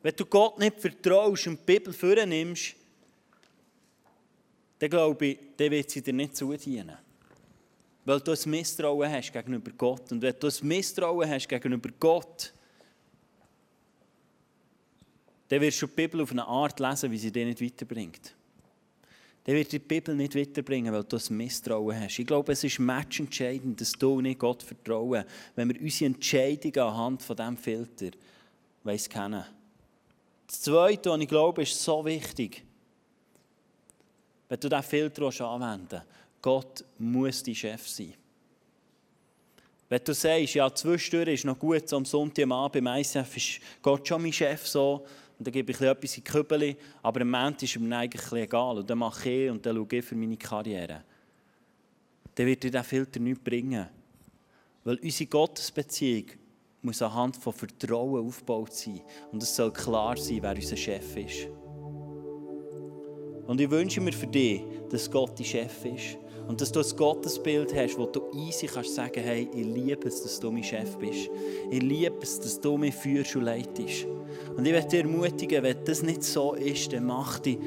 Wenn 0.00 0.16
du 0.16 0.24
Gott 0.24 0.58
nicht 0.58 0.80
vertraust 0.80 1.46
und 1.46 1.60
die 1.60 1.64
Bibel 1.66 1.92
vornimmst, 1.92 2.74
dann 4.78 4.88
glaube 4.88 5.26
ich, 5.26 5.38
dann 5.54 5.70
wird 5.70 5.90
sie 5.90 6.00
dir 6.00 6.14
nicht 6.14 6.38
zudienen. 6.38 6.96
Weil 8.06 8.20
du 8.20 8.32
ein 8.32 8.50
Misstrauen 8.50 9.12
hast 9.12 9.30
gegenüber 9.30 9.72
Gott. 9.76 10.10
Und 10.10 10.22
wenn 10.22 10.34
du 10.40 10.46
ein 10.46 10.54
Misstrauen 10.62 11.28
hast 11.28 11.50
gegenüber 11.50 11.90
Gott, 12.00 12.53
dann 15.48 15.60
wirst 15.60 15.82
du 15.82 15.86
die 15.86 15.94
Bibel 15.94 16.22
auf 16.22 16.30
eine 16.30 16.46
Art 16.46 16.80
lesen, 16.80 17.10
wie 17.10 17.18
sie 17.18 17.30
dich 17.30 17.44
nicht 17.44 17.60
weiterbringt. 17.60 18.34
Dann 19.44 19.56
wird 19.56 19.72
die 19.72 19.78
Bibel 19.78 20.14
nicht 20.14 20.34
weiterbringen, 20.34 20.92
weil 20.92 21.04
du 21.04 21.18
ein 21.18 21.36
Misstrauen 21.36 22.00
hast. 22.00 22.18
Ich 22.18 22.26
glaube, 22.26 22.52
es 22.52 22.64
ist 22.64 22.78
matchentscheidend, 22.78 23.78
dass 23.78 23.92
du 23.92 24.22
nicht 24.22 24.38
Gott 24.38 24.62
vertrauen, 24.62 25.24
wenn 25.54 25.68
wir 25.68 25.80
unsere 25.80 26.06
Entscheidungen 26.06 26.78
anhand 26.78 27.22
von 27.22 27.36
diesem 27.36 27.56
Filter 27.58 28.10
weiss 28.82 29.08
kennen. 29.08 29.44
Das 30.46 30.62
Zweite, 30.62 31.10
was 31.10 31.20
ich 31.20 31.28
glaube, 31.28 31.62
ist 31.62 31.82
so 31.82 32.04
wichtig. 32.04 32.64
Wenn 34.48 34.60
du 34.60 34.68
diesen 34.68 34.82
Filter 34.82 35.22
anwenden 35.46 35.88
willst, 35.90 36.06
Gott 36.40 36.84
muss 36.98 37.42
dein 37.42 37.54
Chef 37.54 37.88
sein. 37.88 38.14
Wenn 39.88 40.04
du 40.04 40.14
sagst, 40.14 40.54
ja, 40.54 40.74
zwischendurch 40.74 41.34
ist 41.34 41.44
noch 41.44 41.58
gut, 41.58 41.88
so 41.88 41.96
am 41.96 42.04
Sonntagabend 42.04 42.72
beim 42.72 42.98
ICF 42.98 43.36
ist 43.36 43.60
Gott 43.82 44.08
schon 44.08 44.22
mein 44.22 44.32
Chef 44.32 44.66
so, 44.66 45.06
und 45.44 45.48
dann 45.48 45.52
gebe 45.52 45.72
ich 45.72 45.80
etwas 45.82 46.16
in 46.16 46.24
die 46.24 46.30
Kübel, 46.30 46.76
aber 47.02 47.20
im 47.20 47.30
Moment 47.30 47.62
ist 47.62 47.78
mir 47.78 47.98
eigentlich 47.98 48.32
egal. 48.32 48.78
Und 48.78 48.88
dann 48.88 48.96
mache 48.96 49.28
ich 49.28 49.50
und 49.50 49.66
dann 49.66 49.76
schaue 49.76 49.98
ich 49.98 50.02
für 50.02 50.14
meine 50.14 50.38
Karriere. 50.38 51.04
Dann 52.34 52.46
wird 52.46 52.62
dir 52.62 52.70
dieser 52.70 52.82
Filter 52.82 53.20
nichts 53.20 53.44
bringen. 53.44 53.86
Weil 54.84 54.96
unsere 54.96 55.28
Gottesbeziehung 55.28 56.28
muss 56.80 57.02
anhand 57.02 57.36
von 57.36 57.52
Vertrauen 57.52 58.26
aufgebaut 58.26 58.72
sein. 58.72 59.02
Und 59.32 59.42
es 59.42 59.54
soll 59.54 59.70
klar 59.70 60.16
sein, 60.16 60.38
wer 60.40 60.54
unser 60.54 60.78
Chef 60.78 61.14
ist. 61.14 61.48
Und 63.46 63.60
ich 63.60 63.70
wünsche 63.70 64.00
mir 64.00 64.14
für 64.14 64.26
dich, 64.26 64.62
dass 64.88 65.10
Gott 65.10 65.38
dein 65.38 65.44
Chef 65.44 65.84
ist. 65.84 66.16
Und 66.46 66.60
dass 66.60 66.70
du 66.72 66.80
ein 66.80 66.96
Gottesbild 66.96 67.74
hast, 67.74 67.98
wo 67.98 68.06
du 68.06 68.30
easy 68.34 68.66
kannst 68.66 68.94
sagen, 68.94 69.22
hey, 69.22 69.48
ich 69.54 69.64
liebe 69.64 70.08
es, 70.08 70.22
dass 70.22 70.38
du 70.38 70.50
mein 70.50 70.62
Chef 70.62 70.96
bist. 70.96 71.30
Ich 71.70 71.82
liebe 71.82 72.18
es, 72.20 72.38
dass 72.38 72.60
du 72.60 72.76
mich 72.76 72.94
führst 72.94 73.34
und 73.36 73.44
leitest. 73.44 74.06
Und 74.56 74.66
ich 74.66 74.72
möchte 74.72 74.90
dich 74.90 75.00
ermutigen, 75.00 75.62
wenn 75.62 75.84
das 75.84 76.02
nicht 76.02 76.22
so 76.22 76.54
ist, 76.54 76.92
dann 76.92 77.04
mach 77.04 77.38
dich, 77.38 77.58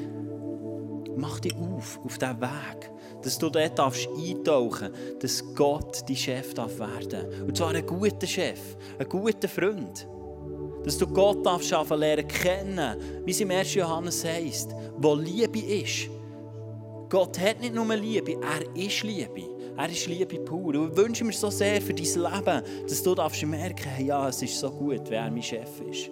mach 1.16 1.40
dich 1.40 1.54
auf, 1.56 2.00
auf 2.04 2.18
diesen 2.18 2.40
Weg. 2.40 2.90
Dass 3.22 3.36
du 3.36 3.50
dort 3.50 3.76
darfst 3.76 4.08
eintauchen 4.16 4.90
dass 5.18 5.42
Gott 5.56 6.08
dein 6.08 6.16
Chef 6.16 6.54
darf 6.54 6.78
werden 6.78 7.46
Und 7.48 7.56
zwar 7.56 7.74
ein 7.74 7.84
guter 7.84 8.26
Chef, 8.28 8.76
ein 8.96 9.08
guter 9.08 9.48
Freund. 9.48 10.06
Dass 10.84 10.96
du 10.96 11.06
Gott 11.08 11.44
darfst 11.44 11.72
lernen 11.72 12.28
kennen, 12.28 12.96
wie 13.24 13.32
es 13.32 13.40
im 13.40 13.50
1. 13.50 13.74
Johannes 13.74 14.24
heißt, 14.24 14.70
wo 14.98 15.14
Liebe 15.16 15.58
ist. 15.58 16.08
Gott 17.08 17.38
hat 17.40 17.60
nicht 17.60 17.74
nur 17.74 17.86
Liebe, 17.94 18.32
er 18.32 18.76
ist 18.76 19.02
Liebe. 19.02 19.58
Er 19.76 19.88
ist 19.88 20.06
Liebe 20.06 20.40
pur. 20.40 20.74
Und 20.74 20.92
ich 20.92 20.96
wünsche 20.96 21.24
mir 21.24 21.32
so 21.32 21.50
sehr 21.50 21.80
für 21.80 21.94
dein 21.94 22.04
Leben, 22.04 22.62
dass 22.88 23.02
du 23.02 23.14
darfst 23.14 23.44
merken, 23.46 23.88
hey, 23.88 24.06
ja, 24.06 24.28
es 24.28 24.42
ist 24.42 24.58
so 24.58 24.70
gut, 24.70 25.02
wer 25.08 25.30
mein 25.30 25.42
Chef 25.42 25.80
ist. 25.80 26.10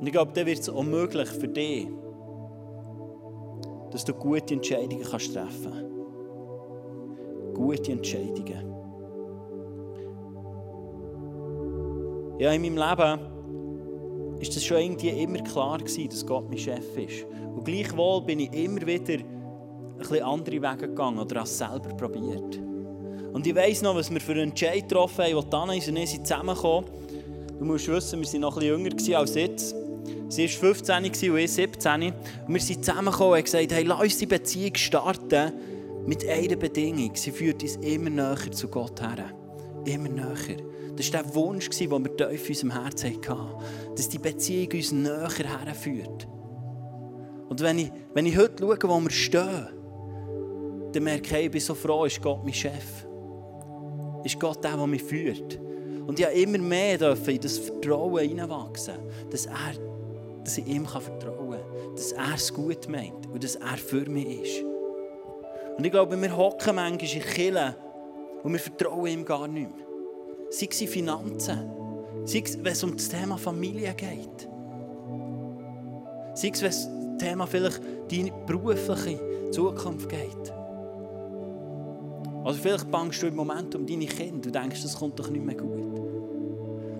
Und 0.00 0.06
ich 0.06 0.12
glaube, 0.12 0.32
dann 0.32 0.46
wird 0.46 0.58
es 0.58 0.68
auch 0.68 0.82
möglich 0.82 1.28
für 1.28 1.48
dich, 1.48 1.88
dass 3.90 4.04
du 4.04 4.12
gute 4.14 4.54
Entscheidungen 4.54 5.02
kannst 5.02 5.32
treffen 5.32 5.72
kannst. 5.72 7.54
Gute 7.54 7.92
Entscheidungen. 7.92 8.74
Ja, 12.38 12.52
in 12.52 12.62
meinem 12.62 12.78
Leben 12.78 13.39
ist 14.40 14.56
das 14.56 14.64
schon 14.64 14.78
irgendwie 14.78 15.10
immer 15.10 15.38
klar 15.40 15.78
gewesen, 15.78 16.08
dass 16.08 16.26
Gott 16.26 16.48
mein 16.48 16.58
Chef 16.58 16.96
ist. 16.96 17.26
Und 17.54 17.64
gleichwohl 17.64 18.22
bin 18.22 18.40
ich 18.40 18.52
immer 18.52 18.86
wieder 18.86 19.14
ein 19.14 19.98
bisschen 19.98 20.22
andere 20.22 20.56
Wege 20.56 20.88
gegangen 20.88 21.18
oder 21.18 21.42
es 21.42 21.58
selber 21.58 21.90
probiert. 21.96 22.58
Und 23.32 23.46
ich 23.46 23.54
weiss 23.54 23.82
noch, 23.82 23.94
was 23.94 24.10
wir 24.10 24.20
für 24.20 24.32
einen 24.32 24.50
Entscheid 24.50 24.88
getroffen 24.88 25.24
haben, 25.24 25.36
als 25.36 25.48
Dana 25.50 25.72
und 25.72 25.96
ich 25.96 26.22
zusammengekommen. 26.22 26.90
Du 27.58 27.64
musst 27.64 27.88
wissen, 27.88 28.20
wir 28.20 28.32
waren 28.32 28.40
noch 28.40 28.56
ein 28.56 28.82
bisschen 28.84 29.08
jünger 29.12 29.18
als 29.18 29.34
jetzt. 29.34 29.74
Sie 30.28 30.44
war 30.44 30.48
15 30.48 30.96
und 30.96 31.22
ich 31.22 31.52
17. 31.52 32.02
Und 32.02 32.14
wir 32.48 32.60
sind 32.60 32.84
zusammengekommen 32.84 33.34
und 33.34 33.44
gesagt, 33.44 33.72
hey, 33.72 33.84
lass 33.84 34.00
uns 34.00 34.18
die 34.18 34.26
Beziehung 34.26 34.74
starten 34.74 35.52
mit 36.06 36.26
einer 36.26 36.56
Bedingung. 36.56 37.10
Sie 37.14 37.30
führt 37.30 37.62
uns 37.62 37.76
immer 37.76 38.10
näher 38.10 38.50
zu 38.50 38.68
Gott 38.68 39.00
her. 39.00 39.39
Immer 39.84 40.08
näher. 40.08 40.56
Das 40.96 41.12
war 41.12 41.22
der 41.22 41.34
Wunsch, 41.34 41.68
den 41.70 41.90
wir 41.90 42.16
tief 42.16 42.42
in 42.44 42.48
unserem 42.48 42.82
Herzen 42.82 43.16
hatten. 43.16 43.94
Dass 43.96 44.08
die 44.08 44.18
Beziehung 44.18 44.72
uns 44.72 44.92
näher 44.92 45.64
herführt. 45.64 46.28
Und 47.48 47.60
wenn 47.60 47.78
ich, 47.78 47.92
wenn 48.14 48.26
ich 48.26 48.36
heute 48.36 48.62
schaue, 48.62 48.78
wo 48.82 49.00
wir 49.00 49.10
stehen, 49.10 49.68
dann 50.92 51.02
merke 51.02 51.38
ich, 51.38 51.44
ich 51.46 51.50
bin 51.50 51.60
so 51.60 51.74
froh, 51.74 52.04
ist 52.04 52.22
Gott 52.22 52.44
mein 52.44 52.54
Chef. 52.54 53.06
Ist 54.24 54.38
Gott 54.38 54.62
der, 54.62 54.76
der 54.76 54.86
mich 54.86 55.02
führt. 55.02 55.58
Und 56.06 56.18
ich 56.18 56.26
habe 56.26 56.34
immer 56.34 56.58
mehr 56.58 57.00
in 57.00 57.40
das 57.40 57.58
Vertrauen 57.58 58.28
hineinwachsen, 58.28 58.96
dass 59.30 59.46
er 59.46 59.90
dass 60.44 60.58
ich 60.58 60.66
ihm 60.66 60.86
vertrauen 60.86 61.58
kann, 61.60 61.94
dass 61.94 62.12
er 62.12 62.34
es 62.34 62.52
gut 62.52 62.88
meint 62.88 63.26
und 63.26 63.42
dass 63.42 63.56
er 63.56 63.76
für 63.76 64.08
mich 64.08 64.42
ist. 64.42 64.64
Und 65.76 65.84
ich 65.84 65.92
glaube, 65.92 66.20
wir 66.20 66.36
hocken 66.36 66.76
manchmal 66.76 67.08
in 67.08 67.22
Killen 67.22 67.74
und 68.42 68.52
wir 68.52 68.60
vertrauen 68.60 69.06
ihm 69.06 69.24
gar 69.24 69.46
nicht 69.48 69.74
mehr. 69.74 69.86
Sei 70.50 70.68
es 70.70 70.80
in 70.80 70.88
Finanzen, 70.88 71.70
sei 72.24 72.42
es, 72.44 72.58
wenn 72.58 72.72
es 72.72 72.82
um 72.82 72.96
das 72.96 73.08
Thema 73.08 73.36
Familie 73.36 73.94
geht. 73.94 74.48
Sei 76.34 76.50
es, 76.52 76.62
wenn 76.62 76.70
es 76.70 76.86
um 76.86 77.18
das 77.18 77.28
Thema 77.28 77.46
vielleicht 77.46 77.80
deine 78.10 78.32
berufliche 78.46 79.50
Zukunft 79.50 80.08
geht. 80.08 80.52
Also 82.44 82.58
vielleicht 82.60 82.90
bangst 82.90 83.22
du 83.22 83.26
im 83.26 83.36
Moment 83.36 83.74
um 83.74 83.86
deine 83.86 84.06
Kinder 84.06 84.46
und 84.46 84.54
denkst, 84.54 84.82
das 84.82 84.98
kommt 84.98 85.18
doch 85.18 85.28
nicht 85.28 85.44
mehr 85.44 85.56
gut. 85.56 86.00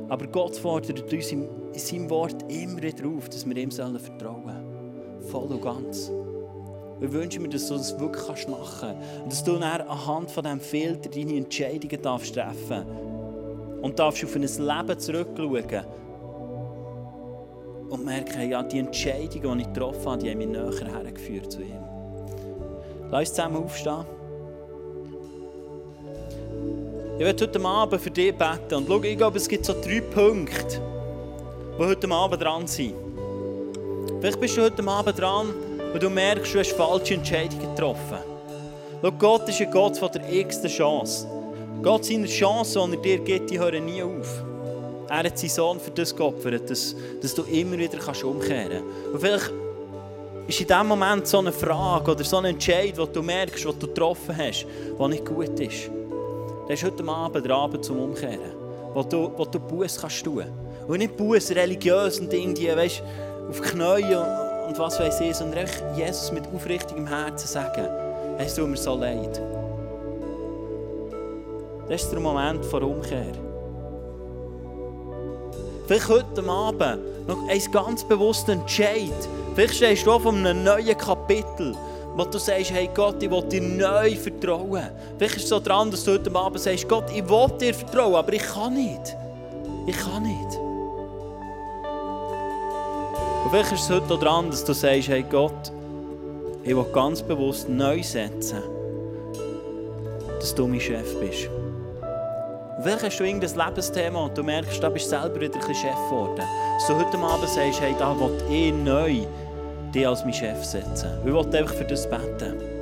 Aber 0.08 0.26
Gott 0.26 0.56
fordert 0.56 1.12
uns 1.12 1.32
in 1.32 1.48
seinem 1.72 2.10
Wort 2.10 2.44
immer 2.52 2.82
wieder 2.82 3.08
auf, 3.08 3.28
dass 3.28 3.46
wir 3.46 3.56
ihm 3.56 3.70
vertrauen 3.70 4.44
sollen. 4.44 5.22
Voll 5.22 5.52
und 5.52 5.62
ganz. 5.62 6.10
Wir 7.00 7.10
wünschen 7.14 7.42
mir, 7.42 7.48
dass 7.48 7.66
du 7.66 7.74
das 7.74 7.98
wirklich 7.98 8.46
machen 8.46 8.94
kannst. 8.94 9.22
Und 9.22 9.32
dass 9.32 9.44
du 9.44 9.52
dann 9.56 9.80
anhand 9.80 10.30
von 10.30 10.44
diesem 10.44 10.60
Filter 10.60 11.08
deine 11.08 11.36
Entscheidungen 11.36 12.02
darfst 12.02 12.34
treffen 12.34 12.84
Und 13.80 13.98
darfst 13.98 14.22
auf 14.22 14.36
ein 14.36 14.42
Leben 14.42 14.98
zurückschauen. 14.98 15.84
Und 17.88 18.04
merken, 18.04 18.50
ja, 18.50 18.62
die 18.62 18.78
Entscheidungen, 18.78 19.58
die 19.58 19.62
ich 19.64 19.72
getroffen 19.72 20.06
habe, 20.06 20.22
die 20.22 20.30
haben 20.30 20.38
mich 20.38 20.48
näher 20.48 21.02
hergeführt 21.02 21.50
zu 21.50 21.62
ihm. 21.62 21.82
Lass 23.10 23.20
uns 23.20 23.34
zusammen 23.34 23.56
aufstehen. 23.56 24.04
Ich 27.18 27.24
werde 27.24 27.44
heute 27.44 27.64
Abend 27.64 28.00
für 28.00 28.10
dich 28.10 28.34
beten. 28.34 28.74
Und 28.74 28.86
schau, 28.86 29.02
ich 29.02 29.16
glaube, 29.16 29.38
es 29.38 29.48
gibt 29.48 29.64
so 29.64 29.72
drei 29.72 30.00
Punkte, 30.02 30.80
die 31.78 31.82
heute 31.82 32.10
Abend 32.10 32.42
dran 32.42 32.66
sind. 32.66 32.94
Vielleicht 34.20 34.38
bist 34.38 34.56
du 34.56 34.62
heute 34.62 34.86
Abend 34.86 35.18
dran 35.18 35.48
und 35.92 36.02
du 36.02 36.10
merkst, 36.10 36.54
du 36.54 36.58
hast 36.58 36.72
falsche 36.72 37.14
Entscheidungen 37.14 37.74
getroffen. 37.74 38.18
Schau, 39.02 39.12
Gott 39.12 39.48
ist 39.48 39.60
ein 39.60 39.70
Gott 39.70 39.96
von 39.96 40.10
der 40.12 40.30
x 40.32 40.62
Chance. 40.62 41.26
Gott 41.82 42.04
seine 42.04 42.26
Chancen, 42.26 42.90
die 42.90 42.96
er 42.96 43.02
dir 43.02 43.18
gibt, 43.18 43.50
die 43.50 43.58
hören 43.58 43.86
nie 43.86 44.02
auf. 44.02 44.44
Er 45.08 45.24
hat 45.24 45.38
seinen 45.38 45.50
Sohn 45.50 45.80
für 45.80 45.90
das 45.90 46.14
geopfert, 46.14 46.68
dass, 46.68 46.94
dass 47.20 47.34
du 47.34 47.42
immer 47.44 47.78
wieder 47.78 47.98
kannst 47.98 48.22
umkehren 48.22 48.70
kannst. 48.70 49.14
Und 49.14 49.20
vielleicht 49.20 49.52
ist 50.46 50.60
in 50.60 50.66
diesem 50.66 50.86
Moment 50.86 51.26
so 51.26 51.38
eine 51.38 51.52
Frage 51.52 52.10
oder 52.10 52.24
so 52.24 52.36
ein 52.36 52.44
Entscheid, 52.44 52.96
den 52.96 53.12
du 53.12 53.22
merkst, 53.22 53.64
den 53.64 53.78
du 53.78 53.86
getroffen 53.86 54.36
hast, 54.36 54.66
der 54.98 55.08
nicht 55.08 55.24
gut 55.24 55.58
ist. 55.58 55.90
Das 56.68 56.80
ist 56.80 56.84
heute 56.84 57.04
Abend 57.08 57.44
der 57.44 57.56
Abend 57.56 57.84
zum 57.84 57.98
Umkehren, 57.98 58.52
wo 58.94 59.02
du, 59.02 59.32
wo 59.36 59.44
du 59.44 59.58
Buß 59.58 60.00
kannst 60.00 60.24
tun. 60.24 60.44
Und 60.86 60.98
nicht 60.98 61.16
Buß 61.16 61.50
religiös 61.52 62.20
und 62.20 62.32
irgendwie, 62.32 62.68
weißt, 62.68 63.02
auf 63.48 63.60
Knie 63.62 64.16
und, 64.70 64.78
was 64.78 65.00
weiß 65.00 65.20
ich, 65.22 65.34
sondern 65.34 65.60
einfach 65.60 65.82
Jesus 65.96 66.30
mit 66.30 66.44
aufrichtigem 66.54 67.04
Herzen 67.04 67.48
sagen, 67.48 67.88
es 68.38 68.54
tut 68.54 68.68
mir 68.68 68.76
so 68.76 68.94
leid. 68.94 69.42
Das 71.88 72.02
ist 72.04 72.12
der 72.12 72.20
Moment 72.20 72.64
der 72.72 72.82
Umkehr. 72.82 73.32
Vielleicht 75.88 76.08
heute 76.08 76.48
Abend 76.48 77.26
noch 77.26 77.48
ein 77.48 77.72
ganz 77.72 78.04
bewusster 78.04 78.52
Entscheid. 78.52 79.10
Vielleicht 79.56 79.74
stehst 79.74 80.06
du 80.06 80.12
auf 80.12 80.24
einem 80.24 80.62
neuen 80.62 80.96
Kapitel, 80.96 81.74
wo 82.14 82.24
du 82.24 82.38
sagst, 82.38 82.70
hey 82.70 82.88
Gott, 82.94 83.20
ich 83.20 83.28
will 83.28 83.42
dir 83.42 83.62
neu 83.62 84.14
vertrauen. 84.14 84.88
Vielleicht 85.18 85.36
ist 85.38 85.44
es 85.44 85.48
so 85.48 85.58
dran, 85.58 85.90
dass 85.90 86.04
du 86.04 86.12
heute 86.12 86.32
Abend 86.32 86.60
sagst, 86.60 86.88
Gott, 86.88 87.10
ich 87.12 87.28
will 87.28 87.48
dir 87.58 87.74
vertrauen, 87.74 88.14
aber 88.14 88.32
ich 88.32 88.42
kann 88.42 88.74
nicht. 88.74 89.16
Ich 89.88 89.98
kann 89.98 90.22
nicht. 90.22 90.69
Und 93.50 93.56
vielleicht 93.56 93.72
ist 93.72 93.82
es 93.82 93.90
heute 93.90 94.16
dran, 94.16 94.48
dass 94.48 94.64
du 94.64 94.72
sagst, 94.72 95.08
hey 95.08 95.24
Gott, 95.28 95.72
ich 96.62 96.76
will 96.76 96.86
ganz 96.92 97.20
bewusst 97.20 97.68
neu 97.68 98.00
setzen, 98.00 98.62
dass 100.38 100.54
du 100.54 100.68
mein 100.68 100.80
Chef 100.80 101.18
bist. 101.18 101.48
Und 101.48 102.84
vielleicht 102.84 103.02
hast 103.06 103.18
du 103.18 103.24
irgendein 103.24 103.66
Lebensthema 103.66 104.20
und 104.20 104.38
du 104.38 104.44
merkst, 104.44 104.80
da 104.80 104.88
bist 104.88 105.06
du 105.06 105.10
selber 105.20 105.40
wieder 105.40 105.56
ein 105.56 105.74
Chef 105.74 105.96
geworden. 106.08 106.44
Du 106.86 106.94
heute 106.94 107.18
Abend 107.18 107.48
sagst, 107.48 107.80
hey, 107.80 107.92
da 107.98 108.14
will 108.20 108.38
ich 108.48 108.72
neu 108.72 109.26
dich 109.92 110.06
als 110.06 110.22
mein 110.22 110.32
Chef 110.32 110.64
setzen. 110.64 111.08
Ich 111.24 111.32
will 111.32 111.36
einfach 111.36 111.74
für 111.74 111.84
das 111.86 112.08
beten. 112.08 112.79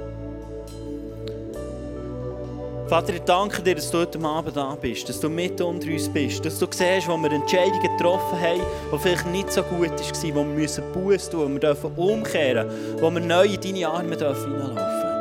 Vater, 2.88 3.12
ich 3.12 3.20
danke 3.20 3.60
dir, 3.60 3.74
dass 3.74 3.90
du 3.90 3.98
heute 3.98 4.18
Abend 4.24 4.56
da 4.56 4.74
bist, 4.74 5.06
dass 5.10 5.20
du 5.20 5.28
mit 5.28 5.60
unter 5.60 5.88
uns 5.88 6.08
bist, 6.08 6.42
dass 6.42 6.58
du 6.58 6.66
siehst, 6.70 7.06
wo 7.06 7.18
wir 7.18 7.30
Entscheidungen 7.30 7.82
getroffen 7.82 8.40
haben, 8.40 8.62
die 8.90 8.98
vielleicht 8.98 9.26
nicht 9.26 9.52
so 9.52 9.62
gut 9.62 9.90
waren, 9.90 10.34
wo 10.34 10.40
wir 10.40 10.44
müssen 10.44 10.82
Buß 10.94 11.28
tun, 11.28 11.40
wo 11.40 11.48
wir 11.52 11.60
dürfen 11.60 11.92
umkehren 11.94 12.66
wo 12.98 13.10
wir 13.10 13.20
neu 13.20 13.44
in 13.44 13.60
deine 13.60 13.88
Arme 13.88 14.16
dürfen 14.16 14.54
hineinlaufen 14.54 15.18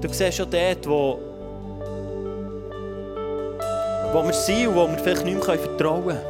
Du 0.00 0.08
siehst 0.08 0.36
schon 0.36 0.50
dort, 0.50 0.88
wo, 0.88 1.20
wo 4.12 4.24
wir 4.24 4.32
sind 4.32 4.66
und 4.66 4.74
wo 4.74 4.88
wir 4.88 4.98
vielleicht 4.98 5.24
nicht 5.24 5.46
mehr 5.46 5.58
vertrauen 5.58 6.06
können. 6.06 6.20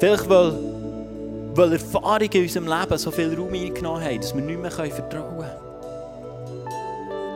Vielleicht, 0.00 0.28
weil, 0.28 0.52
weil 1.54 1.72
Erfahrungen 1.74 2.32
in 2.32 2.42
unserem 2.42 2.66
Leben 2.66 2.98
so 2.98 3.12
viel 3.12 3.32
Raum 3.32 3.54
eingenommen 3.54 4.02
haben, 4.02 4.20
dass 4.20 4.34
wir 4.34 4.42
nicht 4.42 4.60
mehr 4.60 4.72
vertrauen 4.72 5.38
können. 5.38 5.65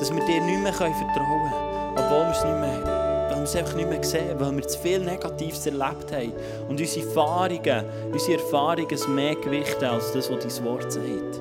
Dass 0.01 0.11
wir 0.13 0.25
dir 0.25 0.41
nicht 0.41 0.63
mehr 0.63 0.73
vertrauen 0.73 0.95
können, 1.15 1.53
obwohl 1.97 2.25
wir 2.25 2.31
es 2.31 2.45
nicht 2.45 2.59
mehr 2.59 2.73
haben. 2.73 3.31
Weil 3.31 3.37
wir 3.37 3.43
es 3.45 3.57
einfach 3.57 3.75
nicht 3.75 3.89
mehr 3.89 4.03
sehen, 4.03 4.41
weil 4.41 4.57
wir 4.57 4.67
zu 4.67 4.79
viel 4.79 4.99
Negatives 5.01 5.67
erlebt 5.67 6.11
haben. 6.11 6.33
Und 6.69 6.81
unsere 6.81 7.07
Erfahrungen, 7.07 7.85
unsere 8.11 8.41
Erfahrungen 8.41 9.15
mehr 9.15 9.35
gewichten 9.37 9.85
als 9.85 10.13
das, 10.13 10.31
was 10.31 10.39
dein 10.43 10.65
Wort 10.65 10.91
sagt. 10.91 11.41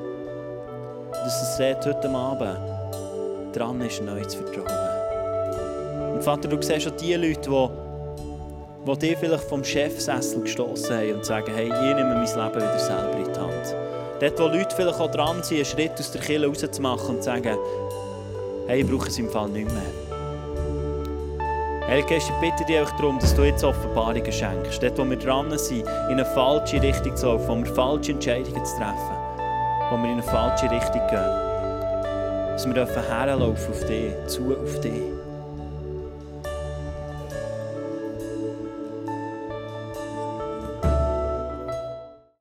Dass 1.12 1.60
es 1.60 1.60
heute 1.60 2.10
Abend 2.10 2.60
dran 3.56 3.82
ist, 3.82 4.02
neu 4.04 4.22
zu 4.26 4.40
vertrauen. 4.40 6.14
Und 6.14 6.24
Vater, 6.24 6.50
du 6.50 6.62
siehst 6.62 6.84
schon 6.84 6.98
die 6.98 7.14
Leute, 7.16 7.50
die 7.50 7.70
die 8.86 9.00
dich 9.00 9.18
vielleicht 9.18 9.44
vom 9.44 9.64
Chefsessel 9.64 10.42
gestoßen 10.42 10.96
haben 10.96 11.14
und 11.14 11.26
sagen, 11.26 11.52
hey, 11.54 11.68
ich 11.68 11.96
nehme 11.96 12.04
mein 12.04 12.26
Leben 12.26 12.56
wieder 12.56 12.80
selber 12.80 13.18
in 13.18 13.34
die 13.34 13.40
Hand. 13.40 13.76
Dort, 14.20 14.40
wo 14.40 14.48
Leute 14.48 14.76
vielleicht 14.76 15.00
auch 15.00 15.12
dran 15.12 15.44
sind, 15.44 15.58
einen 15.58 15.66
Schritt 15.66 15.92
aus 16.00 16.12
der 16.12 16.22
Kirche 16.22 16.46
rauszumachen 16.46 17.16
und 17.16 17.18
zu 17.18 17.24
sagen, 17.24 17.58
hey, 18.70 18.82
ich 18.82 18.88
brauche 18.88 19.08
es 19.08 19.18
im 19.18 19.28
Fall 19.28 19.50
nicht 19.50 19.68
mehr. 19.72 19.82
Heilige 21.88 22.08
Geist, 22.08 22.30
ich 22.30 22.36
bitte 22.36 22.64
dich 22.66 22.90
darum, 22.98 23.18
dass 23.18 23.36
du 23.36 23.44
jetzt 23.44 23.64
Offenbarungen 23.64 24.32
schenkst. 24.32 24.84
Dort, 24.84 24.98
wo 25.00 25.10
wir 25.10 25.18
dran 25.18 25.58
sind, 25.58 25.82
in 25.82 26.14
eine 26.14 26.26
falsche 26.26 26.80
Richtung 26.80 27.16
zu 27.16 27.26
laufen, 27.26 27.48
wo 27.48 27.66
wir 27.66 27.74
falsche 27.74 28.12
Entscheidungen 28.12 28.64
zu 28.64 28.78
treffen, 28.78 29.18
wo 29.90 29.98
wir 29.98 30.06
in 30.06 30.12
eine 30.12 30.24
falsche 30.24 30.70
Richtung 30.70 31.02
gehen. 31.08 31.50
Dass 32.52 32.68
wir 32.68 32.86
herlaufen 32.86 33.74
auf 33.74 33.86
dich, 33.86 34.14
zu 34.28 34.56
auf 34.56 34.80
dich. 34.82 35.19